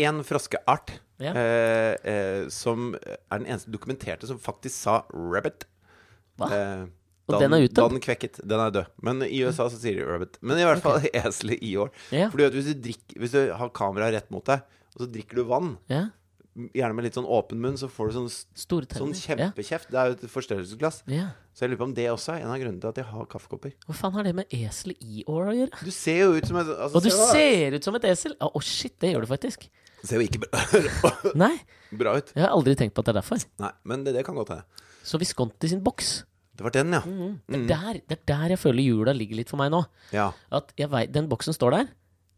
[0.00, 1.32] En froskeart Ja.
[1.32, 5.64] eh, eh, som er den eneste dokumenterte som faktisk sa 'rabbit'.
[6.38, 6.50] Hva?
[6.52, 6.86] Eh,
[7.28, 7.74] Og den er ute?
[7.74, 8.38] Da den kvekket.
[8.46, 8.86] Den er død.
[9.02, 10.36] Men i USA så sier de 'rabbit'.
[10.42, 11.90] Men i hvert fall eselet i år.
[12.12, 12.28] Ja.
[12.30, 12.76] For hvis
[13.16, 14.60] hvis du har kameraet rett mot deg,
[14.94, 16.08] og så drikker du vann, Ja.
[16.56, 19.54] gjerne med litt sånn åpen munn, så får du sånn, sånn kjempekjeft.
[19.56, 19.90] kjempekjeft.
[19.90, 21.02] Det er jo et forstørrelsesglass.
[21.06, 21.14] Ja.
[21.16, 21.26] ja.
[21.52, 23.26] Så jeg lurer på om det også er en av grunnene til at jeg har
[23.26, 23.72] kaffekopper.
[23.88, 25.84] Hva faen har det med esel i år å gjøre?
[25.84, 28.36] Du ser jo ut som et altså, Og du se ser ut som et esel!
[28.40, 29.68] Å, å, shit, det gjør du faktisk.
[30.00, 31.10] Det ser jo ikke bra,
[31.42, 31.54] Nei,
[31.96, 32.32] bra ut.
[32.36, 33.44] jeg har aldri tenkt på at det er derfor.
[33.62, 34.82] Nei, men det, det kan godt hende.
[35.06, 36.24] Så Visconti sin boks.
[36.56, 37.02] Det var den, ja.
[37.04, 37.36] Mm.
[37.46, 39.82] Det, er der, det er der jeg føler jula ligger litt for meg nå.
[40.16, 40.30] Ja.
[40.56, 41.90] At jeg vet, Den boksen står der,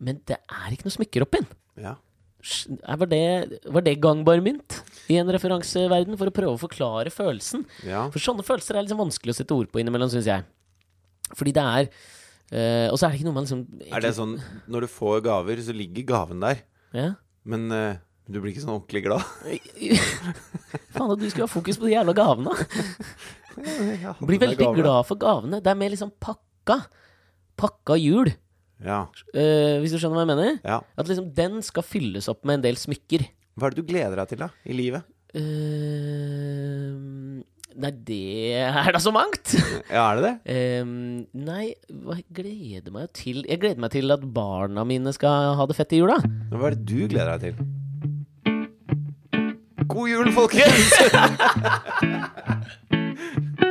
[0.03, 1.51] men det er ikke noe smykker oppi den.
[1.87, 1.97] ja.
[2.39, 4.77] Var det, var det gangbar mynt
[5.11, 7.65] i en referanseverden for å prøve å forklare følelsen?
[7.83, 8.05] ja.
[8.15, 10.47] For sånne følelser er liksom vanskelig å sette ord på innimellom, syns jeg.
[11.35, 14.37] Fordi det er øh, Og så er det ikke noe man liksom Er det sånn
[14.71, 16.63] når du får gaver, så ligger gaven der,
[16.95, 17.09] Ja.
[17.49, 17.97] Men uh,
[18.29, 19.25] du blir ikke sånn ordentlig glad?
[20.95, 22.55] Faen, at du skulle ha fokus på de jævla gavene.
[23.59, 25.59] Ja, Blir veldig glad for gavene.
[25.59, 26.77] Det er mer liksom pakka.
[27.59, 28.29] Pakka jul,
[28.87, 29.01] Ja.
[29.35, 30.61] Uh, hvis du skjønner hva jeg mener?
[30.63, 30.77] ja.
[30.95, 33.25] At liksom den skal fylles opp med en del smykker.
[33.59, 34.53] Hva er det du gleder deg til, da?
[34.63, 35.03] I livet?
[35.35, 36.93] Eh,
[37.83, 39.55] nei, det er da så mangt!
[39.89, 40.35] Ja, er det det?
[40.83, 45.67] Um, nei, jeg gleder meg til Jeg gleder meg til at barna mine skal ha
[45.69, 46.19] det fett i jula.
[46.53, 47.57] Hva er det du gleder deg til?
[49.89, 50.93] God jul, folkens!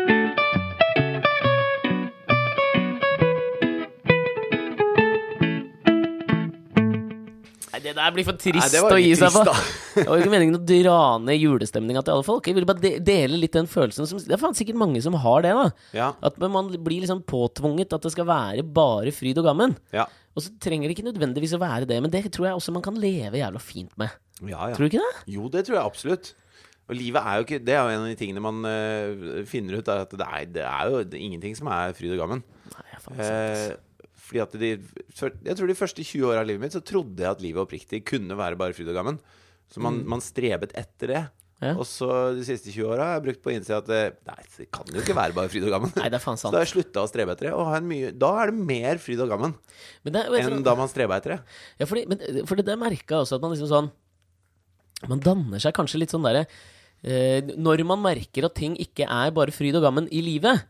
[7.97, 9.43] der blir for trist Nei, å gi seg på.
[9.97, 12.45] Det var ikke meningen å dra ned julestemninga til alle folk.
[12.45, 14.05] Jeg ville bare de dele litt den følelsen.
[14.09, 15.55] Som, det er faen sikkert mange som har det.
[15.57, 16.11] da Ja.
[16.29, 19.73] At man blir liksom påtvunget at det skal være bare fryd og gammen.
[19.95, 20.05] Ja.
[20.37, 22.85] Og så trenger det ikke nødvendigvis å være det, men det tror jeg også man
[22.85, 24.13] kan leve jævla fint med.
[24.45, 24.75] ja, ja.
[24.77, 25.23] Tror du ikke det?
[25.33, 26.35] Jo, det tror jeg absolutt.
[26.87, 29.81] Og livet er jo ikke Det er jo en av de tingene man uh, finner
[29.81, 32.45] ut, er at det er, det er jo det ingenting som er fryd og gammen.
[32.71, 33.25] Nei, jeg faen sant.
[33.27, 33.86] Eh,
[34.17, 34.69] fordi at de,
[35.45, 38.03] Jeg tror de første 20 åra av livet mitt så trodde jeg at livet oppriktig
[38.07, 39.19] kunne være bare fryd og gammen.
[39.71, 41.23] Så man, man strebet etter det.
[41.57, 41.71] Ja.
[41.73, 44.43] Og så de siste 20 åra har jeg brukt på å innse at eh, nei,
[44.59, 45.93] det kan jo ikke være bare fryd og gammen.
[45.97, 46.51] Nei, det er faen sant.
[46.51, 47.53] Så da har jeg slutta å strebe etter det.
[47.57, 49.55] Og har en mye, da er det mer fryd og gammen
[50.05, 51.39] Men det, enn da man streba etter det.
[51.81, 53.89] Ja, fordi, men, for det der merka også at man liksom sånn
[55.09, 56.45] Man danner seg kanskje litt sånn derre
[57.01, 60.61] eh, Når man merker at ting ikke er bare fryd og gammen i livet,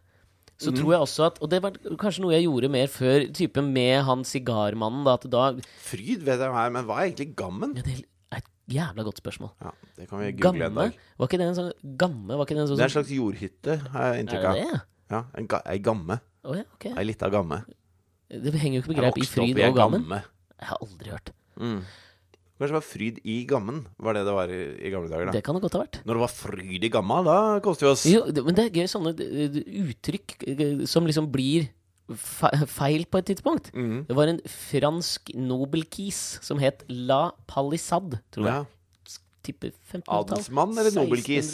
[0.57, 3.61] så tror jeg også at Og det var kanskje noe jeg gjorde mer før, type
[3.61, 5.43] med han sigarmannen, da, at da
[5.85, 7.75] Fryd vet jeg hva er, men hva er egentlig gammen?
[7.77, 7.93] Ja, det
[8.33, 9.51] er et jævla godt spørsmål.
[9.63, 10.87] Ja, Det kan vi google en Gamme?
[10.89, 10.97] dag.
[11.17, 12.33] Var ikke det en sånn Gamme?
[12.37, 14.55] Var ikke det en sånn Det er en slags jordhytte, har jeg inntrykk av.
[14.55, 14.71] Er det?
[14.73, 14.81] det?
[15.13, 16.19] Ja, en ga, Ei gamme.
[16.43, 16.89] Oh, ja, ok.
[16.97, 17.61] Ei lita gamme.
[18.27, 20.01] Det henger jo ikke Jeg greip i fryd og gammen.
[20.03, 20.23] gamme.
[20.59, 21.31] Jeg har aldri hørt.
[21.61, 21.79] Mm.
[22.57, 25.33] Kanskje det var fryd i gammen, var det det var i, i gamle dager, da.
[25.35, 25.99] Det kan det godt ha vært.
[26.09, 28.79] Når det var fryd i gamma, da koste vi oss Jo, det, men det er
[28.81, 29.13] gøy sånne
[29.83, 30.37] uttrykk
[30.89, 31.67] som liksom blir
[32.71, 33.69] feil på et tidspunkt.
[33.75, 34.07] Mhm.
[34.07, 38.65] Det var en fransk nobelkis som het La Palissade, tror jeg.
[38.65, 38.65] Ja.
[39.43, 40.23] Tipper 1500-tall.
[40.25, 41.51] Adelsmann eller nobelkis?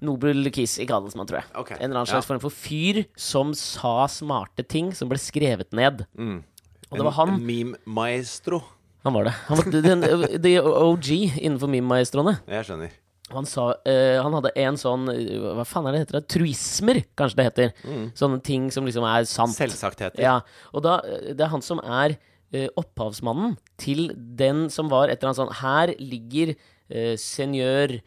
[0.00, 1.48] Nobelkis, ikke adelsmann, tror jeg.
[1.54, 1.76] Okay.
[1.76, 2.28] En eller annen slags ja.
[2.28, 6.04] form for fyr som sa smarte ting som ble skrevet ned.
[6.14, 6.42] Mm.
[6.90, 7.34] Og det var han.
[7.36, 8.62] En meme maestro.
[9.06, 9.34] Han var det.
[9.48, 10.02] Han var den,
[10.44, 11.08] the OG
[11.40, 12.36] innenfor meme-maestroene.
[12.50, 12.96] Jeg skjønner.
[13.30, 16.16] Han sa uh, Han hadde en sånn Hva faen er det heter?
[16.18, 16.28] det?
[16.34, 17.74] Truismer, kanskje det heter.
[18.18, 19.54] Sånne ting som liksom er sant.
[19.54, 20.20] Selvsagtheter.
[20.22, 20.40] Ja,
[20.74, 20.98] og da,
[21.30, 25.60] det er han som er uh, opphavsmannen til den som var et eller annet sånn
[25.62, 28.00] Her ligger uh, senior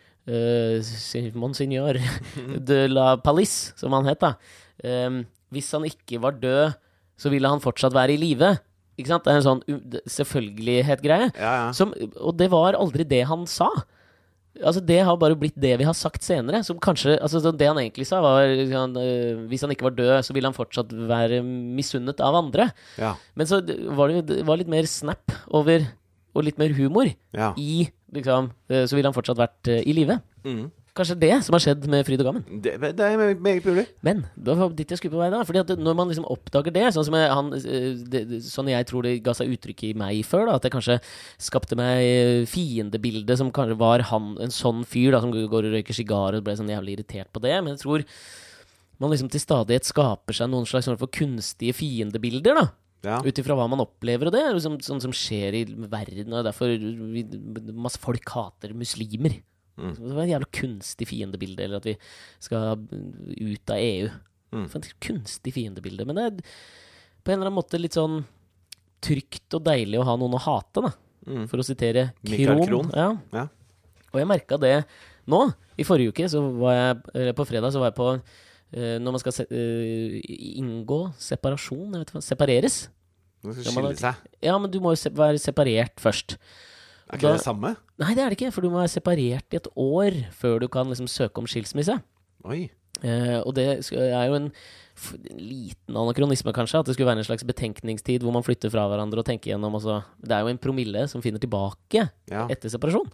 [1.35, 1.97] Monsignor
[2.69, 4.37] de la Palisse, som han het, da.
[4.79, 5.17] Um,
[5.51, 6.77] hvis han ikke var død,
[7.19, 8.53] så ville han fortsatt være i live.
[9.03, 9.27] Ikke sant?
[9.27, 9.63] Det er en sånn
[10.17, 11.31] selvfølgelighet-greie.
[11.35, 11.67] Ja, ja.
[11.75, 13.69] Som, og det var aldri det han sa.
[14.61, 16.61] Altså Det har bare blitt det vi har sagt senere.
[16.65, 20.13] Som kanskje, altså Det han egentlig sa, var han, øh, Hvis han ikke var død,
[20.23, 22.71] så ville han fortsatt være misunnet av andre.
[22.97, 23.15] ja.
[23.35, 23.61] Men så
[23.97, 25.87] var det, det var litt mer snap over,
[26.35, 27.53] og litt mer humor ja.
[27.57, 30.19] i liksom, øh, Så ville han fortsatt vært øh, i live.
[30.45, 30.71] Mhm.
[30.93, 32.43] Kanskje det som har skjedd med Fryd og Gammen.
[32.61, 33.87] Det, det er meget- mulig.
[34.05, 35.39] Men det var dit jeg skulle på vei da.
[35.41, 38.85] Fordi at når man liksom oppdager det, sånn som jeg, han, eh, det, sånn jeg
[38.85, 40.99] tror det ga seg uttrykk i meg før, da, at jeg kanskje
[41.41, 45.97] skapte meg fiendebildet som kanskje var han, en sånn fyr da, som går og røyker
[45.97, 47.55] sigar og ble sånn jævlig irritert på det.
[47.63, 48.05] Men jeg tror
[49.01, 52.67] man liksom til stadighet skaper seg noen slags for kunstige fiendebilder, da.
[53.03, 53.17] Ja.
[53.19, 56.45] Ut ifra hva man opplever, og det er liksom sånn som skjer i verden, og
[56.45, 57.25] derfor vi,
[57.73, 59.41] masse folk hater muslimer.
[59.79, 59.93] Mm.
[59.97, 61.95] Det var et jævla kunstig fiendebilde, eller at vi
[62.43, 64.11] skal ut av EU.
[64.53, 64.67] Mm.
[64.69, 66.05] For et kunstig fiendebilde.
[66.05, 66.37] Men det er
[67.23, 68.21] på en eller annen måte litt sånn
[69.03, 70.93] trygt og deilig å ha noen å hate, da.
[71.27, 71.43] Mm.
[71.51, 72.63] For å sitere Krohn.
[72.67, 72.89] Krohn.
[72.95, 73.09] Ja.
[73.35, 73.47] Ja.
[74.13, 74.75] Og jeg merka det
[75.31, 75.45] nå.
[75.79, 79.15] I forrige uke, så var jeg eller På fredag så var jeg på uh, Når
[79.15, 80.17] man skal se, uh,
[80.61, 82.75] inngå separasjon, jeg vet ikke hva Separeres.
[83.43, 84.27] Nå skal Ja, skille seg.
[84.45, 86.37] Ja, men du må jo se være separert først.
[87.13, 87.75] Er ikke Da- det samme?
[88.01, 90.67] Nei, det er det ikke, for du må være separert i et år før du
[90.67, 91.99] kan liksom søke om skilsmisse.
[92.45, 92.69] Oi.
[93.03, 97.27] Eh, og det er jo en, en liten anakronisme, kanskje, at det skulle være en
[97.27, 99.73] slags betenkningstid hvor man flytter fra hverandre og tenker gjennom.
[99.75, 102.47] Altså, det er jo en promille som finner tilbake Ja.
[102.47, 103.09] etter separasjon.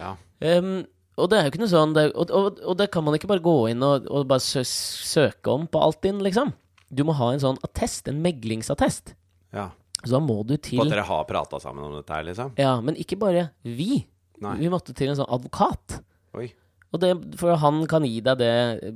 [0.00, 0.14] ja.
[0.40, 0.86] Um,
[1.18, 3.14] og det er jo ikke noe sånn det er, og, og, og det kan man
[3.18, 6.52] ikke bare gå inn og, og bare sø søke om på Altinn, liksom.
[6.94, 9.14] Du må ha en sånn attest, en meglingsattest.
[9.52, 9.70] ja.
[10.04, 12.54] Så da må du På til at dere har prata sammen om dette her, liksom?
[12.60, 14.04] Ja, men ikke bare vi.
[14.44, 14.54] Nei.
[14.60, 15.98] Vi måtte til en sånn advokat.
[16.38, 16.52] Oi.
[16.88, 18.92] Og det, for han kan gi deg det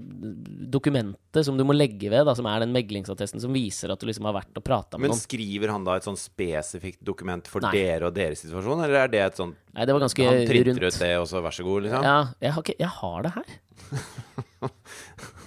[0.73, 4.07] dokumentet som du må legge ved, da, som er den meglingsattesten som viser at du
[4.09, 5.19] liksom har vært og prata med noen.
[5.19, 7.75] Men skriver han da et sånn spesifikt dokument for Nei.
[7.77, 10.81] dere og deres situasjon, eller er det et sånn Nei, det var ganske Han printer
[10.81, 10.97] rundt.
[10.97, 12.09] ut det, og så vær så god, liksom?
[12.09, 13.55] Ja, jeg har, ikke, jeg har det her.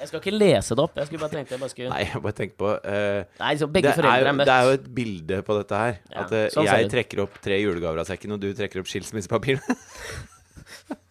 [0.00, 0.94] Jeg skal ikke lese det opp.
[0.96, 3.72] Jeg skulle bare tenke jeg bare skulle Nei, jeg bare tenker på uh, Nei, liksom,
[3.74, 5.98] begge det, er jo, det er jo et bilde på dette her.
[6.08, 8.88] Ja, at uh, sånn jeg trekker opp tre julegaver av sekken, og du trekker opp
[8.90, 9.76] skilsmissepapirene.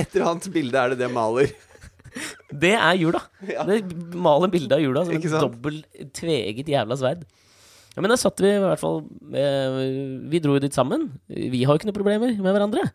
[0.00, 1.52] Et eller annet bilde er det det maler.
[2.54, 3.20] Det er jula.
[3.50, 3.64] Ja.
[3.68, 3.82] Det
[4.14, 7.24] maler bildet av jula som et dobbelt tveegget jævla sverd.
[7.94, 9.04] Ja, men da satt vi i hvert fall
[9.38, 9.76] eh,
[10.30, 11.12] Vi dro jo dit sammen.
[11.30, 12.88] Vi har jo ikke noen problemer med hverandre.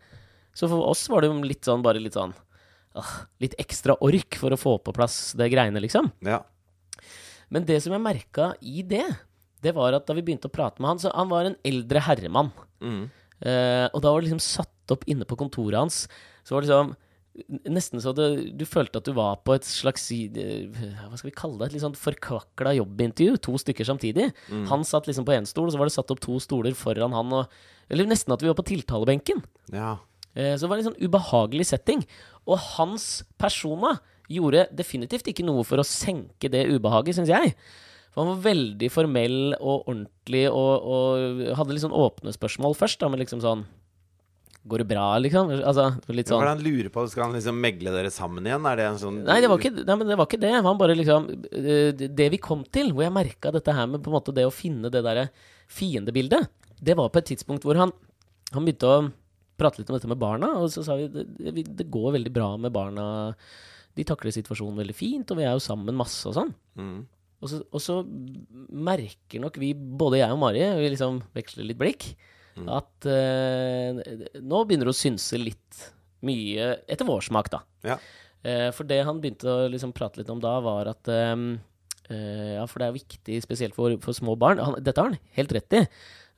[0.55, 2.34] Så for oss var det jo litt sånn bare litt sånn
[3.43, 6.10] Litt ekstra ork for å få på plass det greiene, liksom.
[6.25, 6.41] Ja.
[7.54, 9.06] Men det som jeg merka i det,
[9.63, 12.02] det var at da vi begynte å prate med han Så han var en eldre
[12.06, 12.52] herremann.
[12.80, 13.04] Mm.
[13.39, 16.02] Uh, og da var det liksom satt opp inne på kontoret hans
[16.43, 16.89] Så var det liksom
[17.71, 18.25] Nesten så det,
[18.60, 21.69] du følte at du var på et slags eh, Hva skal vi kalle det?
[21.69, 23.38] Et litt sånn forkvakla jobbintervju.
[23.45, 24.26] To stykker samtidig.
[24.68, 27.16] Han satt liksom på én stol, og så var det satt opp to stoler foran
[27.16, 27.32] han.
[27.38, 29.45] Og, eller nesten at vi var på tiltalebenken.
[29.72, 29.93] ja.
[30.36, 32.03] Eh, så det var en sånn ubehagelig setting.
[32.49, 33.97] Og hans persona
[34.30, 37.55] gjorde definitivt ikke noe for å senke det ubehaget, syns jeg.
[38.13, 43.01] For han var veldig formell og ordentlig og, og hadde litt sånn åpne spørsmål først,
[43.01, 43.67] da, med liksom sånn
[44.69, 45.53] Går det bra, liksom?
[45.55, 47.03] Altså, litt Hva er sånn det han lurer på?
[47.07, 48.65] Skal han liksom megle dere sammen igjen?
[48.67, 50.51] Er det en sånn Nei, det var ikke, nei, men det var ikke det.
[50.65, 54.03] Han bare liksom eh, Det det vi kom til, hvor jeg merka dette her med
[54.03, 55.30] på en måte det å finne det derre
[55.71, 56.51] fiendebildet,
[56.82, 57.93] det var på et tidspunkt hvor han,
[58.51, 58.99] han begynte å
[59.60, 61.26] prate litt om dette med barna, og så sa vi det,
[61.68, 63.05] det, går veldig bra med barna.
[63.97, 66.53] De takler situasjonen veldig fint, og vi er jo sammen masse og sånn.
[66.80, 66.99] mm.
[67.39, 71.80] Og så, og så merker nok vi, både jeg og Mari, vi liksom veksler litt
[71.80, 72.10] blikk,
[72.68, 74.01] at eh,
[74.43, 75.84] nå begynner det å synse litt
[76.28, 77.62] mye etter vår smak, da.
[77.88, 77.95] Ja.
[78.43, 81.36] Eh, for det han begynte å liksom prate litt om da, var at eh,
[82.12, 84.62] eh, Ja, for det er viktig, spesielt for, for små barn.
[84.64, 85.86] Han, dette har han helt rett i.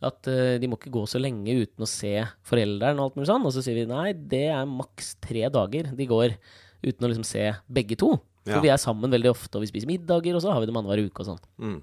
[0.02, 2.16] At uh, de må ikke gå så lenge uten å se
[2.49, 3.45] forelderen og alt mulig sånn.
[3.45, 6.34] Og så sier vi nei, det er maks tre dager de går
[6.82, 8.16] uten å liksom se begge to.
[8.47, 8.62] For Ja.
[8.64, 11.04] vi er sammen veldig ofte, og vi spiser middager, og så har vi dem annenhver
[11.06, 11.43] uke og sånn.
[11.62, 11.82] Mm.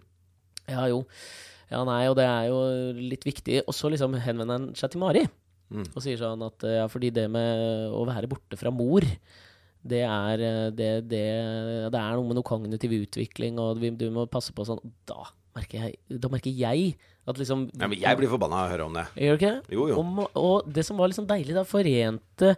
[0.75, 1.05] Ja jo.
[1.71, 2.59] Ja, nei, og det er jo
[2.99, 3.61] litt viktig.
[3.69, 5.27] Og så liksom henvender han seg til Mari
[5.71, 5.85] Mm.
[5.95, 9.05] og sier sånn at ja, fordi det med å være borte fra mor
[9.85, 11.21] det er, eh, det, det,
[11.93, 14.81] det er noe med noe kognitiv utvikling, og du må passe på sånn.
[15.07, 16.95] Da merker jeg, da merker jeg
[17.29, 19.07] at liksom Ja, men jeg blir forbanna av å høre om det.
[19.19, 19.77] Gjør du ikke det?
[19.77, 20.01] Jo, jo.
[20.01, 22.55] Og, og det som var liksom deilig, da forente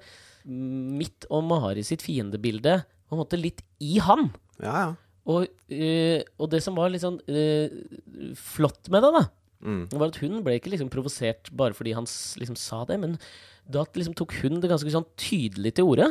[0.47, 2.79] mitt og Mahari sitt fiendebilde
[3.11, 4.29] på en måte litt i han.
[4.63, 4.91] Ja, ja.
[5.31, 7.75] Og, øh, og det som var litt sånn øh,
[8.41, 9.27] flott med det, da,
[9.61, 9.83] Mm.
[9.93, 13.19] var at hun ble ikke liksom provosert bare fordi han liksom sa det, men
[13.69, 16.07] da liksom tok hun det ganske sånn tydelig til orde.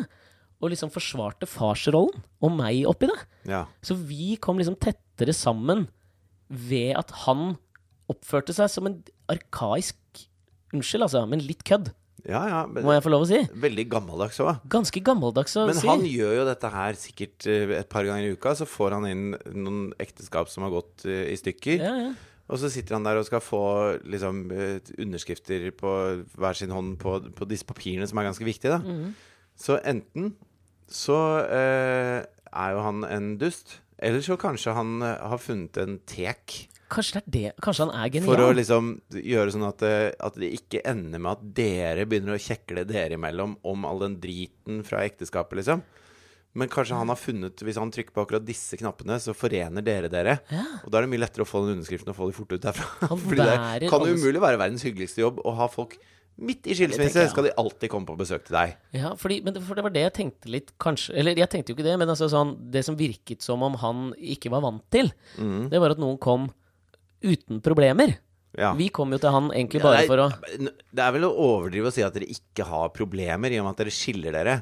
[0.61, 3.17] Og liksom forsvarte farsrollen og meg oppi det.
[3.49, 3.63] ja.
[3.81, 5.87] Så vi kom liksom tettere sammen
[6.50, 7.58] ved at han
[8.10, 9.95] oppførte seg som en arkaisk
[10.74, 11.88] Unnskyld, altså, men litt kødd,
[12.30, 12.58] Ja, ja.
[12.70, 13.39] Men, må jeg få lov å si.
[13.58, 14.60] veldig gammeldags òg.
[14.70, 15.88] Ganske gammeldags å Men si.
[15.88, 18.54] han gjør jo dette her sikkert eh, et par ganger i uka.
[18.60, 19.24] Så får han inn
[19.56, 21.80] noen ekteskap som har gått eh, i stykker.
[21.82, 22.12] ja, ja.
[22.50, 23.60] Og så sitter han der og skal få
[24.10, 25.89] liksom, eh, underskrifter på
[26.38, 28.78] hver sin hånd på, på disse papirene, som er ganske viktige.
[28.78, 29.14] da Mhm.
[29.58, 30.36] Så enten
[30.89, 31.18] så
[31.50, 36.66] eh, er jo han en dust, eller så kanskje han eh, har funnet en tek
[36.89, 37.62] Kanskje det er det.
[37.62, 41.36] Kanskje han er for å liksom gjøre sånn at det, at det ikke ender med
[41.36, 45.84] at dere begynner å kjekle dere imellom om all den driten fra ekteskapet, liksom.
[46.58, 50.10] Men kanskje han har funnet Hvis han trykker på akkurat disse knappene, så forener dere
[50.10, 50.39] dere.
[50.50, 50.64] Ja.
[50.82, 52.64] Og da er det mye lettere å få den underskriften og få det fort ut
[52.64, 52.88] derfra.
[53.28, 53.45] Fordi
[53.84, 55.93] det kan jo umulig være verdens hyggeligste jobb å ha folk
[56.41, 57.27] midt i skilsmisse.
[57.31, 58.75] Skal de alltid komme på besøk til deg.
[58.95, 61.71] Ja, fordi, men det, for det var det jeg tenkte litt, kanskje Eller jeg tenkte
[61.73, 64.83] jo ikke det, men altså sånn Det som virket som om han ikke var vant
[64.91, 65.69] til, Mm.
[65.69, 66.49] det var at noen kom
[67.21, 68.17] uten problemer.
[68.57, 68.71] Ja.
[68.73, 71.33] Vi kom jo til han egentlig bare ja, er- for å Det er vel å
[71.37, 74.55] overdrive å si at dere ikke har problemer, i og med at dere skiller dere.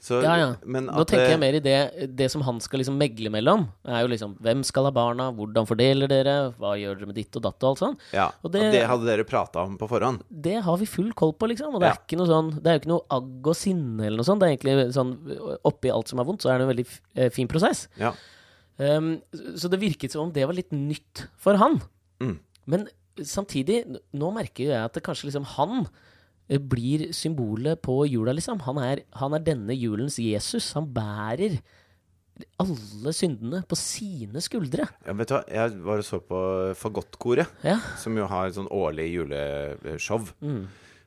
[0.00, 0.48] Så, Ja, ja.
[0.66, 4.02] Men Nå tenker jeg mer i det Det som han skal liksom megle mellom, er
[4.02, 5.30] jo liksom Hvem skal ha barna?
[5.32, 6.34] Hvordan fordeler dere?
[6.58, 7.96] Hva gjør dere med ditt og datt og alt sånn?
[8.12, 10.20] Ja, Og det- det, hadde dere prata om på forhånd.
[10.28, 11.74] Det har vi full koll på, liksom.
[11.74, 14.16] Og det er ikke noe sånn Det er jo ikke noe agg og sinne eller
[14.20, 14.40] noe sånt.
[14.40, 16.86] Det er egentlig sånn Oppi alt som er vondt, så er det en veldig
[17.16, 17.88] eh, fin prosess.
[17.96, 18.12] Ja.
[18.76, 19.22] Um,
[19.54, 21.80] så det virket som om det var litt nytt for han.
[22.20, 22.38] Mm.
[22.66, 22.88] Men
[23.22, 25.86] samtidig, nå merker jeg at det kanskje liksom han
[26.48, 28.60] blir symbolet på jula, liksom.
[28.66, 30.72] Han er, han er denne julens Jesus.
[30.76, 31.58] Han bærer
[32.58, 34.88] alle syndene på sine skuldre.
[35.06, 36.40] Ja, vet du hva, jeg var og så på
[36.78, 37.78] Fagottkoret, Ja.
[38.00, 40.26] som jo har sånn årlig juleshow.
[40.42, 40.64] Mm.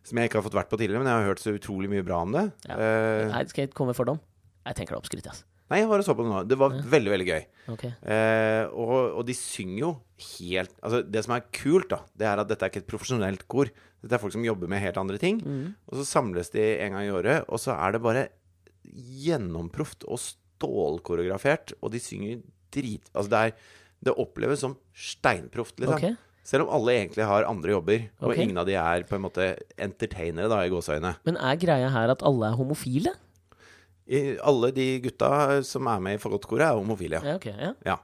[0.07, 2.05] Som jeg ikke har fått vært på tidligere, men jeg har hørt så utrolig mye
[2.07, 2.45] bra om det.
[2.69, 2.79] Ja.
[2.79, 4.21] Uh, Nei, skal jeg komme med fordom?
[4.67, 5.43] Jeg tenker det er oppskrytt, altså.
[5.71, 6.41] Nei, jeg var og så på det nå.
[6.47, 7.45] Det var veldig, veldig gøy.
[7.75, 7.91] Okay.
[8.07, 9.93] Eh, og, og de synger jo
[10.37, 13.43] helt Altså, det som er kult, da, det er at dette er ikke et profesjonelt
[13.51, 13.71] kor.
[14.01, 15.41] Dette er folk som jobber med helt andre ting.
[15.43, 15.73] Mm.
[15.89, 18.27] Og så samles de en gang i året, og så er det bare
[18.87, 22.39] gjennomproft og stålkoreografert, og de synger
[22.73, 23.11] drit...
[23.13, 23.75] Altså, det er
[24.07, 25.97] Det oppleves som steinproft, liksom.
[25.97, 26.15] Okay.
[26.47, 29.47] Selv om alle egentlig har andre jobber, og ingen av de er på en måte
[29.83, 31.15] entertainere, da, i gåseøyne.
[31.27, 33.11] Men er greia her at alle er homofile?
[34.43, 37.19] Alle de gutta som er med i Fagottkoret, er homofile.
[37.23, 37.73] Ja, okay, Ja.
[37.85, 37.97] Ja.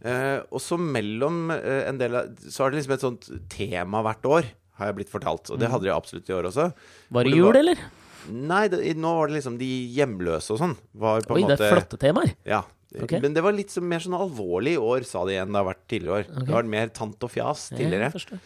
[0.00, 4.00] Eh, og så mellom eh, en del av Så er det liksom et sånt tema
[4.06, 4.46] hvert år,
[4.80, 5.50] har jeg blitt fortalt.
[5.52, 6.70] Og det hadde de absolutt i år også.
[7.12, 7.82] Var det det jul, var- eller?
[8.30, 10.74] Nei, det, nå var det liksom de hjemløse og sånn.
[10.94, 12.32] Var på Oi, en det er flotte temaer.
[12.48, 12.62] Ja.
[13.00, 13.20] Okay.
[13.22, 15.68] Men det var litt så, mer sånn alvorlig i år, sa de enn det har
[15.68, 16.46] vært tidligere år.
[16.48, 18.10] Det var mer tant og fjas tidligere.
[18.12, 18.40] Jeg.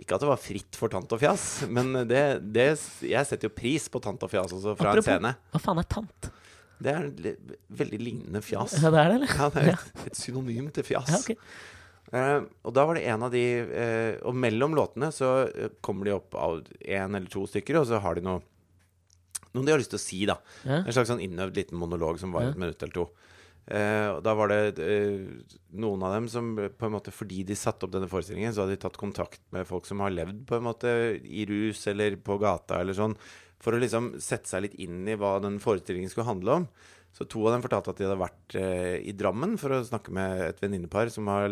[0.00, 2.22] Ikke at det var fritt for tant og fjas, men det,
[2.54, 2.68] det
[3.04, 5.34] Jeg setter jo pris på tant og fjas også fra Apropos- en scene.
[5.52, 6.30] Hva faen er tant?
[6.80, 7.10] Det er
[7.80, 8.78] veldig lignende fjas.
[8.80, 9.34] Ja, det er det, eller?
[9.36, 11.10] Ja, det er et, et synonym til fjas.
[11.12, 11.36] Ja, okay.
[12.10, 16.08] Uh, og da var det en av de uh, Og mellom låtene så eh, kommer
[16.08, 18.40] de opp av én eller to stykker, og så har de noe
[19.54, 20.36] Noe de har lyst til å si, da.
[20.62, 20.80] Ja.
[20.80, 22.50] En slags sånn innøvd liten monolog som var Ja.
[22.52, 23.06] et minutt eller to.
[23.70, 24.86] Uh, og da var det
[25.74, 28.74] noen av dem som på en måte fordi de satte opp denne forestillingen, så hadde
[28.74, 30.90] de tatt kontakt med folk som har levd på en måte
[31.22, 33.14] i rus eller på gata eller sånn,
[33.60, 36.66] for å liksom sette seg litt inn i hva den forestillingen skulle handle om.
[37.12, 40.12] Så to av dem fortalte at de hadde vært eh, i Drammen for å snakke
[40.14, 41.50] med et venninnepar som har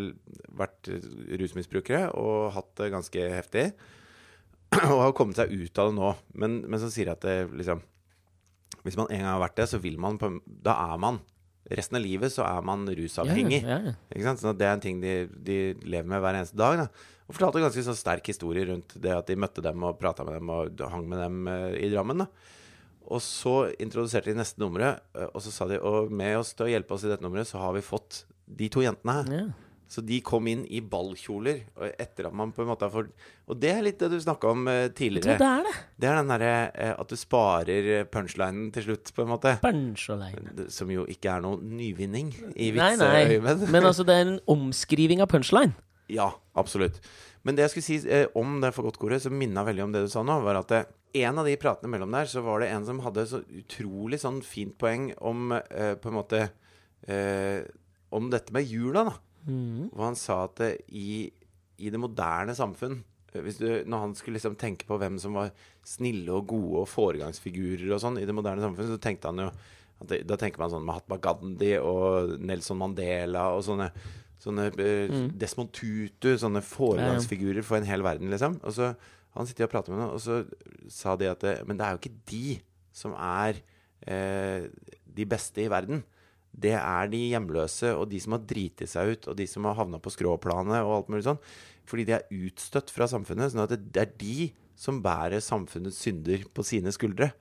[0.61, 1.07] vært eh,
[1.41, 3.65] rusmisbrukere og hatt det ganske heftig.
[4.93, 6.13] Og har kommet seg ut av det nå.
[6.39, 7.81] Men, men så sier de at det liksom
[8.85, 11.23] Hvis man en gang har vært det, så vil man på, Da er man
[11.69, 13.61] Resten av livet så er man rusavhengig.
[13.61, 14.35] Ja, ja, ja.
[14.41, 16.81] Sånn det er en ting de, de lever med hver eneste dag.
[16.81, 17.17] Da.
[17.29, 20.39] Og fortalte ganske sånn sterk historie rundt det at de møtte dem og prata med
[20.39, 22.25] dem og hang med dem uh, i Drammen.
[22.25, 22.29] Da.
[23.13, 26.69] Og så introduserte de neste nummeret, uh, og så sa de og med oss til
[26.69, 29.33] å hjelpe oss i dette nummeret, så har vi fått de to jentene her.
[29.89, 31.63] Så de kom inn i ballkjoler
[31.97, 33.09] etter at man på en måte har fått
[33.49, 35.39] Og det er litt det du snakka om eh, tidligere.
[35.41, 35.73] det er det.
[35.97, 39.55] Det er den derre eh, at du sparer eh, punchlinen til slutt, på en måte.
[39.63, 40.67] Punchline.
[40.75, 43.65] Som jo ikke er noen nyvinning i vitseøyemed.
[43.73, 45.73] Men altså, det er en omskriving av punchline.
[46.13, 47.01] Ja, absolutt.
[47.49, 50.21] Men det jeg skulle si om det fagotkoret, som minna veldig om det du sa
[50.27, 50.75] nå, var at
[51.17, 54.43] en av de pratene mellom der, så var det en som hadde så utrolig sånn
[54.45, 56.43] fint poeng om på en måte
[58.13, 59.17] Om dette med jula, da.
[59.49, 59.89] Mm.
[59.95, 60.61] Og han sa at
[60.93, 61.31] i,
[61.81, 62.99] i det moderne samfunn
[63.33, 65.55] eh, hvis du, Når han skulle liksom tenke på hvem som var
[65.89, 69.51] snille og gode og foregangsfigurer og sånn i det moderne samfunn, så tenkte han jo
[70.09, 73.91] det, Da tenker man sånn Mahatma Gandhi og Nelson Mandela og sånne
[74.39, 75.33] Sånne mm.
[75.35, 78.61] Desmond Tutu, sånne foregangsfigurer for en hel verden, liksom.
[78.63, 78.93] Og så
[79.35, 80.45] Han sitter og prater med noen, og så
[80.91, 82.61] sa de at det, Men det er jo ikke de
[82.95, 83.59] som er
[84.07, 84.71] eh,
[85.19, 86.05] de beste i verden.
[86.59, 89.77] Det er de hjemløse og de som har driti seg ut, og de som har
[89.79, 91.43] havna på skråplanet og alt mulig sånn.
[91.89, 93.53] Fordi de er utstøtt fra samfunnet.
[93.53, 97.33] Sånn at det, er de som bærer samfunnets synder på sine skuldre.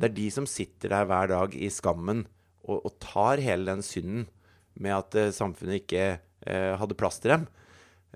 [0.00, 2.26] Det er de som sitter der hver dag i skammen
[2.68, 4.28] og, og tar hele den synden
[4.78, 6.06] med at uh, samfunnet ikke
[6.46, 7.46] uh, hadde plass til dem,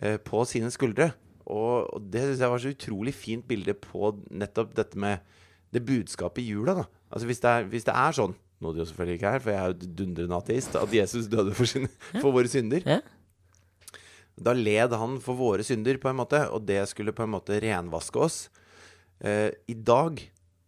[0.04, 1.10] uh, på sine skuldre.
[1.42, 5.24] Og, og det syns jeg var så utrolig fint bilde på nettopp dette med
[5.74, 6.76] det budskapet i jula.
[6.78, 9.42] da Altså Hvis det er, hvis det er sånn, noe de jo selvfølgelig ikke er,
[9.42, 11.88] for jeg er jo dundrende ateist, at Jesus døde for, sin,
[12.20, 12.86] for våre synder,
[14.42, 17.58] da led han for våre synder, på en måte, og det skulle på en måte
[17.62, 18.38] renvaske oss.
[19.20, 20.22] Eh, I dag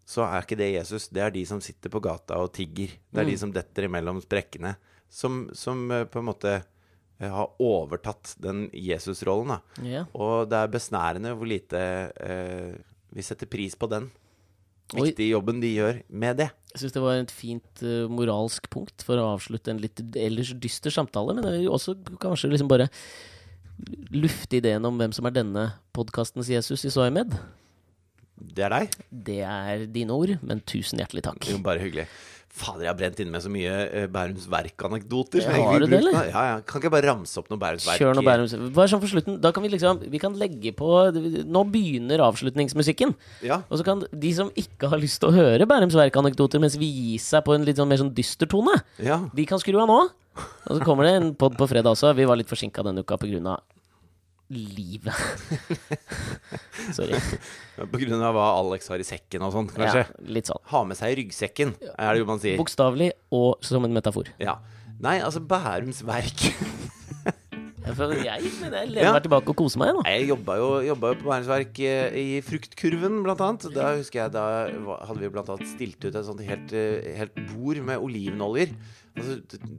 [0.04, 2.92] så er ikke det Jesus, det er de som sitter på gata og tigger.
[3.08, 4.74] Det er de som detter imellom sprekkene,
[5.08, 9.56] som, som eh, på en måte eh, har overtatt den Jesus-rollen.
[9.86, 10.04] Ja.
[10.12, 11.80] Og det er besnærende hvor lite
[12.20, 12.74] eh,
[13.14, 14.10] vi setter pris på den
[14.92, 16.50] viktige jobben de gjør med det.
[16.74, 20.50] Jeg syns det var et fint uh, moralsk punkt for å avslutte en litt ellers
[20.58, 21.36] dyster samtale.
[21.36, 22.88] Men det er jo også kanskje liksom bare
[24.14, 27.36] lufte ideen om hvem som er denne podkastens Jesus i Soymed.
[28.34, 28.96] Det er deg.
[29.30, 31.46] Det er dine ord, men tusen hjertelig takk.
[31.46, 32.08] Jo, bare hyggelig.
[32.54, 35.42] Fader, jeg har brent inne med så mye eh, Bærums Verk-anekdoter.
[35.50, 36.14] Har du det, eller?
[36.30, 36.60] Ja, ja.
[36.62, 37.98] Kan ikke jeg bare ramse opp noe Bærums Verk?
[37.98, 39.40] Kjør noe Bærums Bare sånn for slutten.
[39.42, 40.90] Da kan vi liksom Vi kan legge på
[41.50, 43.16] Nå begynner avslutningsmusikken.
[43.42, 43.64] Ja.
[43.66, 46.92] Og så kan de som ikke har lyst til å høre Bærums Verk-anekdoter mens vi
[46.94, 49.24] gir seg på en litt sånn mer sånn dyster tone, ja.
[49.34, 50.00] de kan skru av nå.
[50.38, 52.14] Og så kommer det en pod på fredag også.
[52.14, 53.73] Vi var litt forsinka denne uka av
[54.52, 55.14] livet.
[56.96, 57.16] Sorry.
[57.78, 60.04] På grunn av hva Alex har i sekken og sånn, kanskje.
[60.04, 60.60] Ja, litt sånn.
[60.72, 62.58] Ha med seg ryggsekken, er det jo man sier.
[62.60, 64.28] Bokstavelig og som en metafor.
[64.42, 64.58] Ja.
[65.04, 66.44] Nei, altså Bærums Verk
[67.84, 69.10] Jeg, føler- jeg, men jeg lener Ja.
[69.12, 70.04] meg tilbake og koser meg nå.
[70.08, 73.66] Jeg jobba jo, jobba jo på Bærums Verk eh, i Fruktkurven, blant annet.
[73.74, 74.44] Da husker jeg da
[75.04, 78.72] hadde vi blant annet stilt ut et sånt helt, eh, helt bord med olivenoljer.
[79.14, 79.36] Altså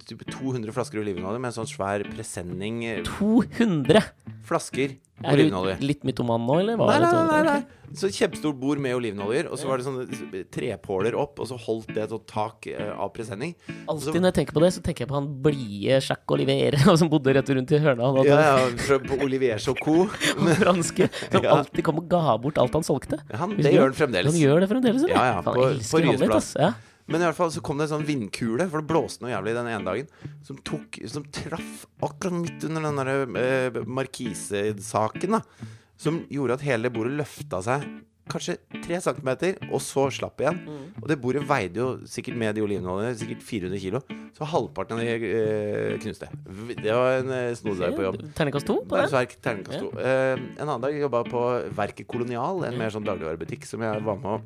[0.08, 2.84] typ 200 flasker olivenolje med en sånn svær presenning.
[2.88, 4.02] eh, 200!
[4.46, 5.50] Flasker Er du
[5.82, 6.78] litt mytoman nå, eller?
[6.78, 7.58] Var Nei, nei, nei, nei.
[7.60, 7.98] Ok.
[8.00, 11.92] Så kjempestort bord med olivenoljer, og så var det sånne trepåler opp, og så holdt
[11.96, 13.54] det et tak eh, av presenning.
[13.88, 17.12] Alltid når jeg tenker på det, så tenker jeg på han blide Jacques Olivier som
[17.12, 18.04] bodde rett rundt i hørnet.
[18.04, 21.56] Han Ja, ja, fra, på Olivier han franske som Ja.
[21.60, 23.20] alltid kom og ga bort alt han solgte.
[23.32, 24.32] Ja, Han, det gjør han fremdeles.
[24.34, 25.16] Han gjør det fremdeles, eller?
[25.16, 26.52] Ja, ja, på- på elsker han litt, plass.
[26.56, 26.60] ass.
[26.60, 26.74] Ja.
[27.06, 29.53] Men i hvert fall så kom det en sånn vindkule, for det blåste noe jævlig
[29.58, 30.10] den ene dagen,
[30.45, 35.70] som, tok, som traff akkurat midt under den der eh, markisesaken, da.
[36.01, 37.86] Som gjorde at hele bordet løfta seg
[38.26, 40.58] kanskje tre centimeter, og så slapp igjen.
[40.66, 40.86] Mm.
[41.03, 44.01] Og det bordet veide jo sikkert med de olivenoljene sikkert 400 kilo,
[44.36, 46.30] så halvparten av de eh, knuste.
[46.82, 48.20] Det var en eh, snodig på jobb.
[48.38, 49.08] Terningkast to på det?
[49.14, 49.93] Verk, terningkast to.
[50.01, 51.45] Eh, en annen dag jobba jeg på
[51.78, 54.39] Verket Kolonial, en mer sånn dagligvarebutikk som jeg var med å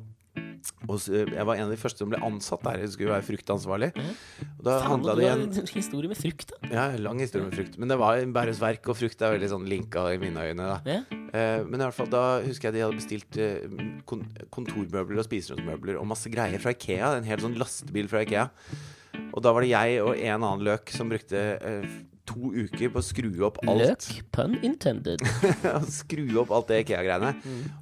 [0.88, 2.78] og s- Jeg var en av de første som ble ansatt der.
[2.84, 3.90] Jeg skulle være fruktansvarlig.
[4.58, 6.68] Og da Faen, det en historie med frukt, da.
[6.70, 7.78] Ja, lang historie med frukt.
[7.78, 10.56] Men det var Bærums Verk, og frukt er veldig sånn linka i mine øyne.
[10.56, 11.00] da Ja.
[11.32, 15.24] Eh, men i hvert fall da husker jeg de hadde bestilt eh, kon kontormøbler og
[15.28, 17.16] spiseromsmøbler og masse greier fra Ikea.
[17.18, 18.50] En hel sånn lastebil fra Ikea.
[19.32, 21.86] Og da var det jeg og en annen løk som brukte eh,
[22.30, 23.82] to uker på å skru opp alt.
[23.82, 25.24] Løk, pun intended.
[26.00, 27.34] skru opp alt det IKEA-greiene.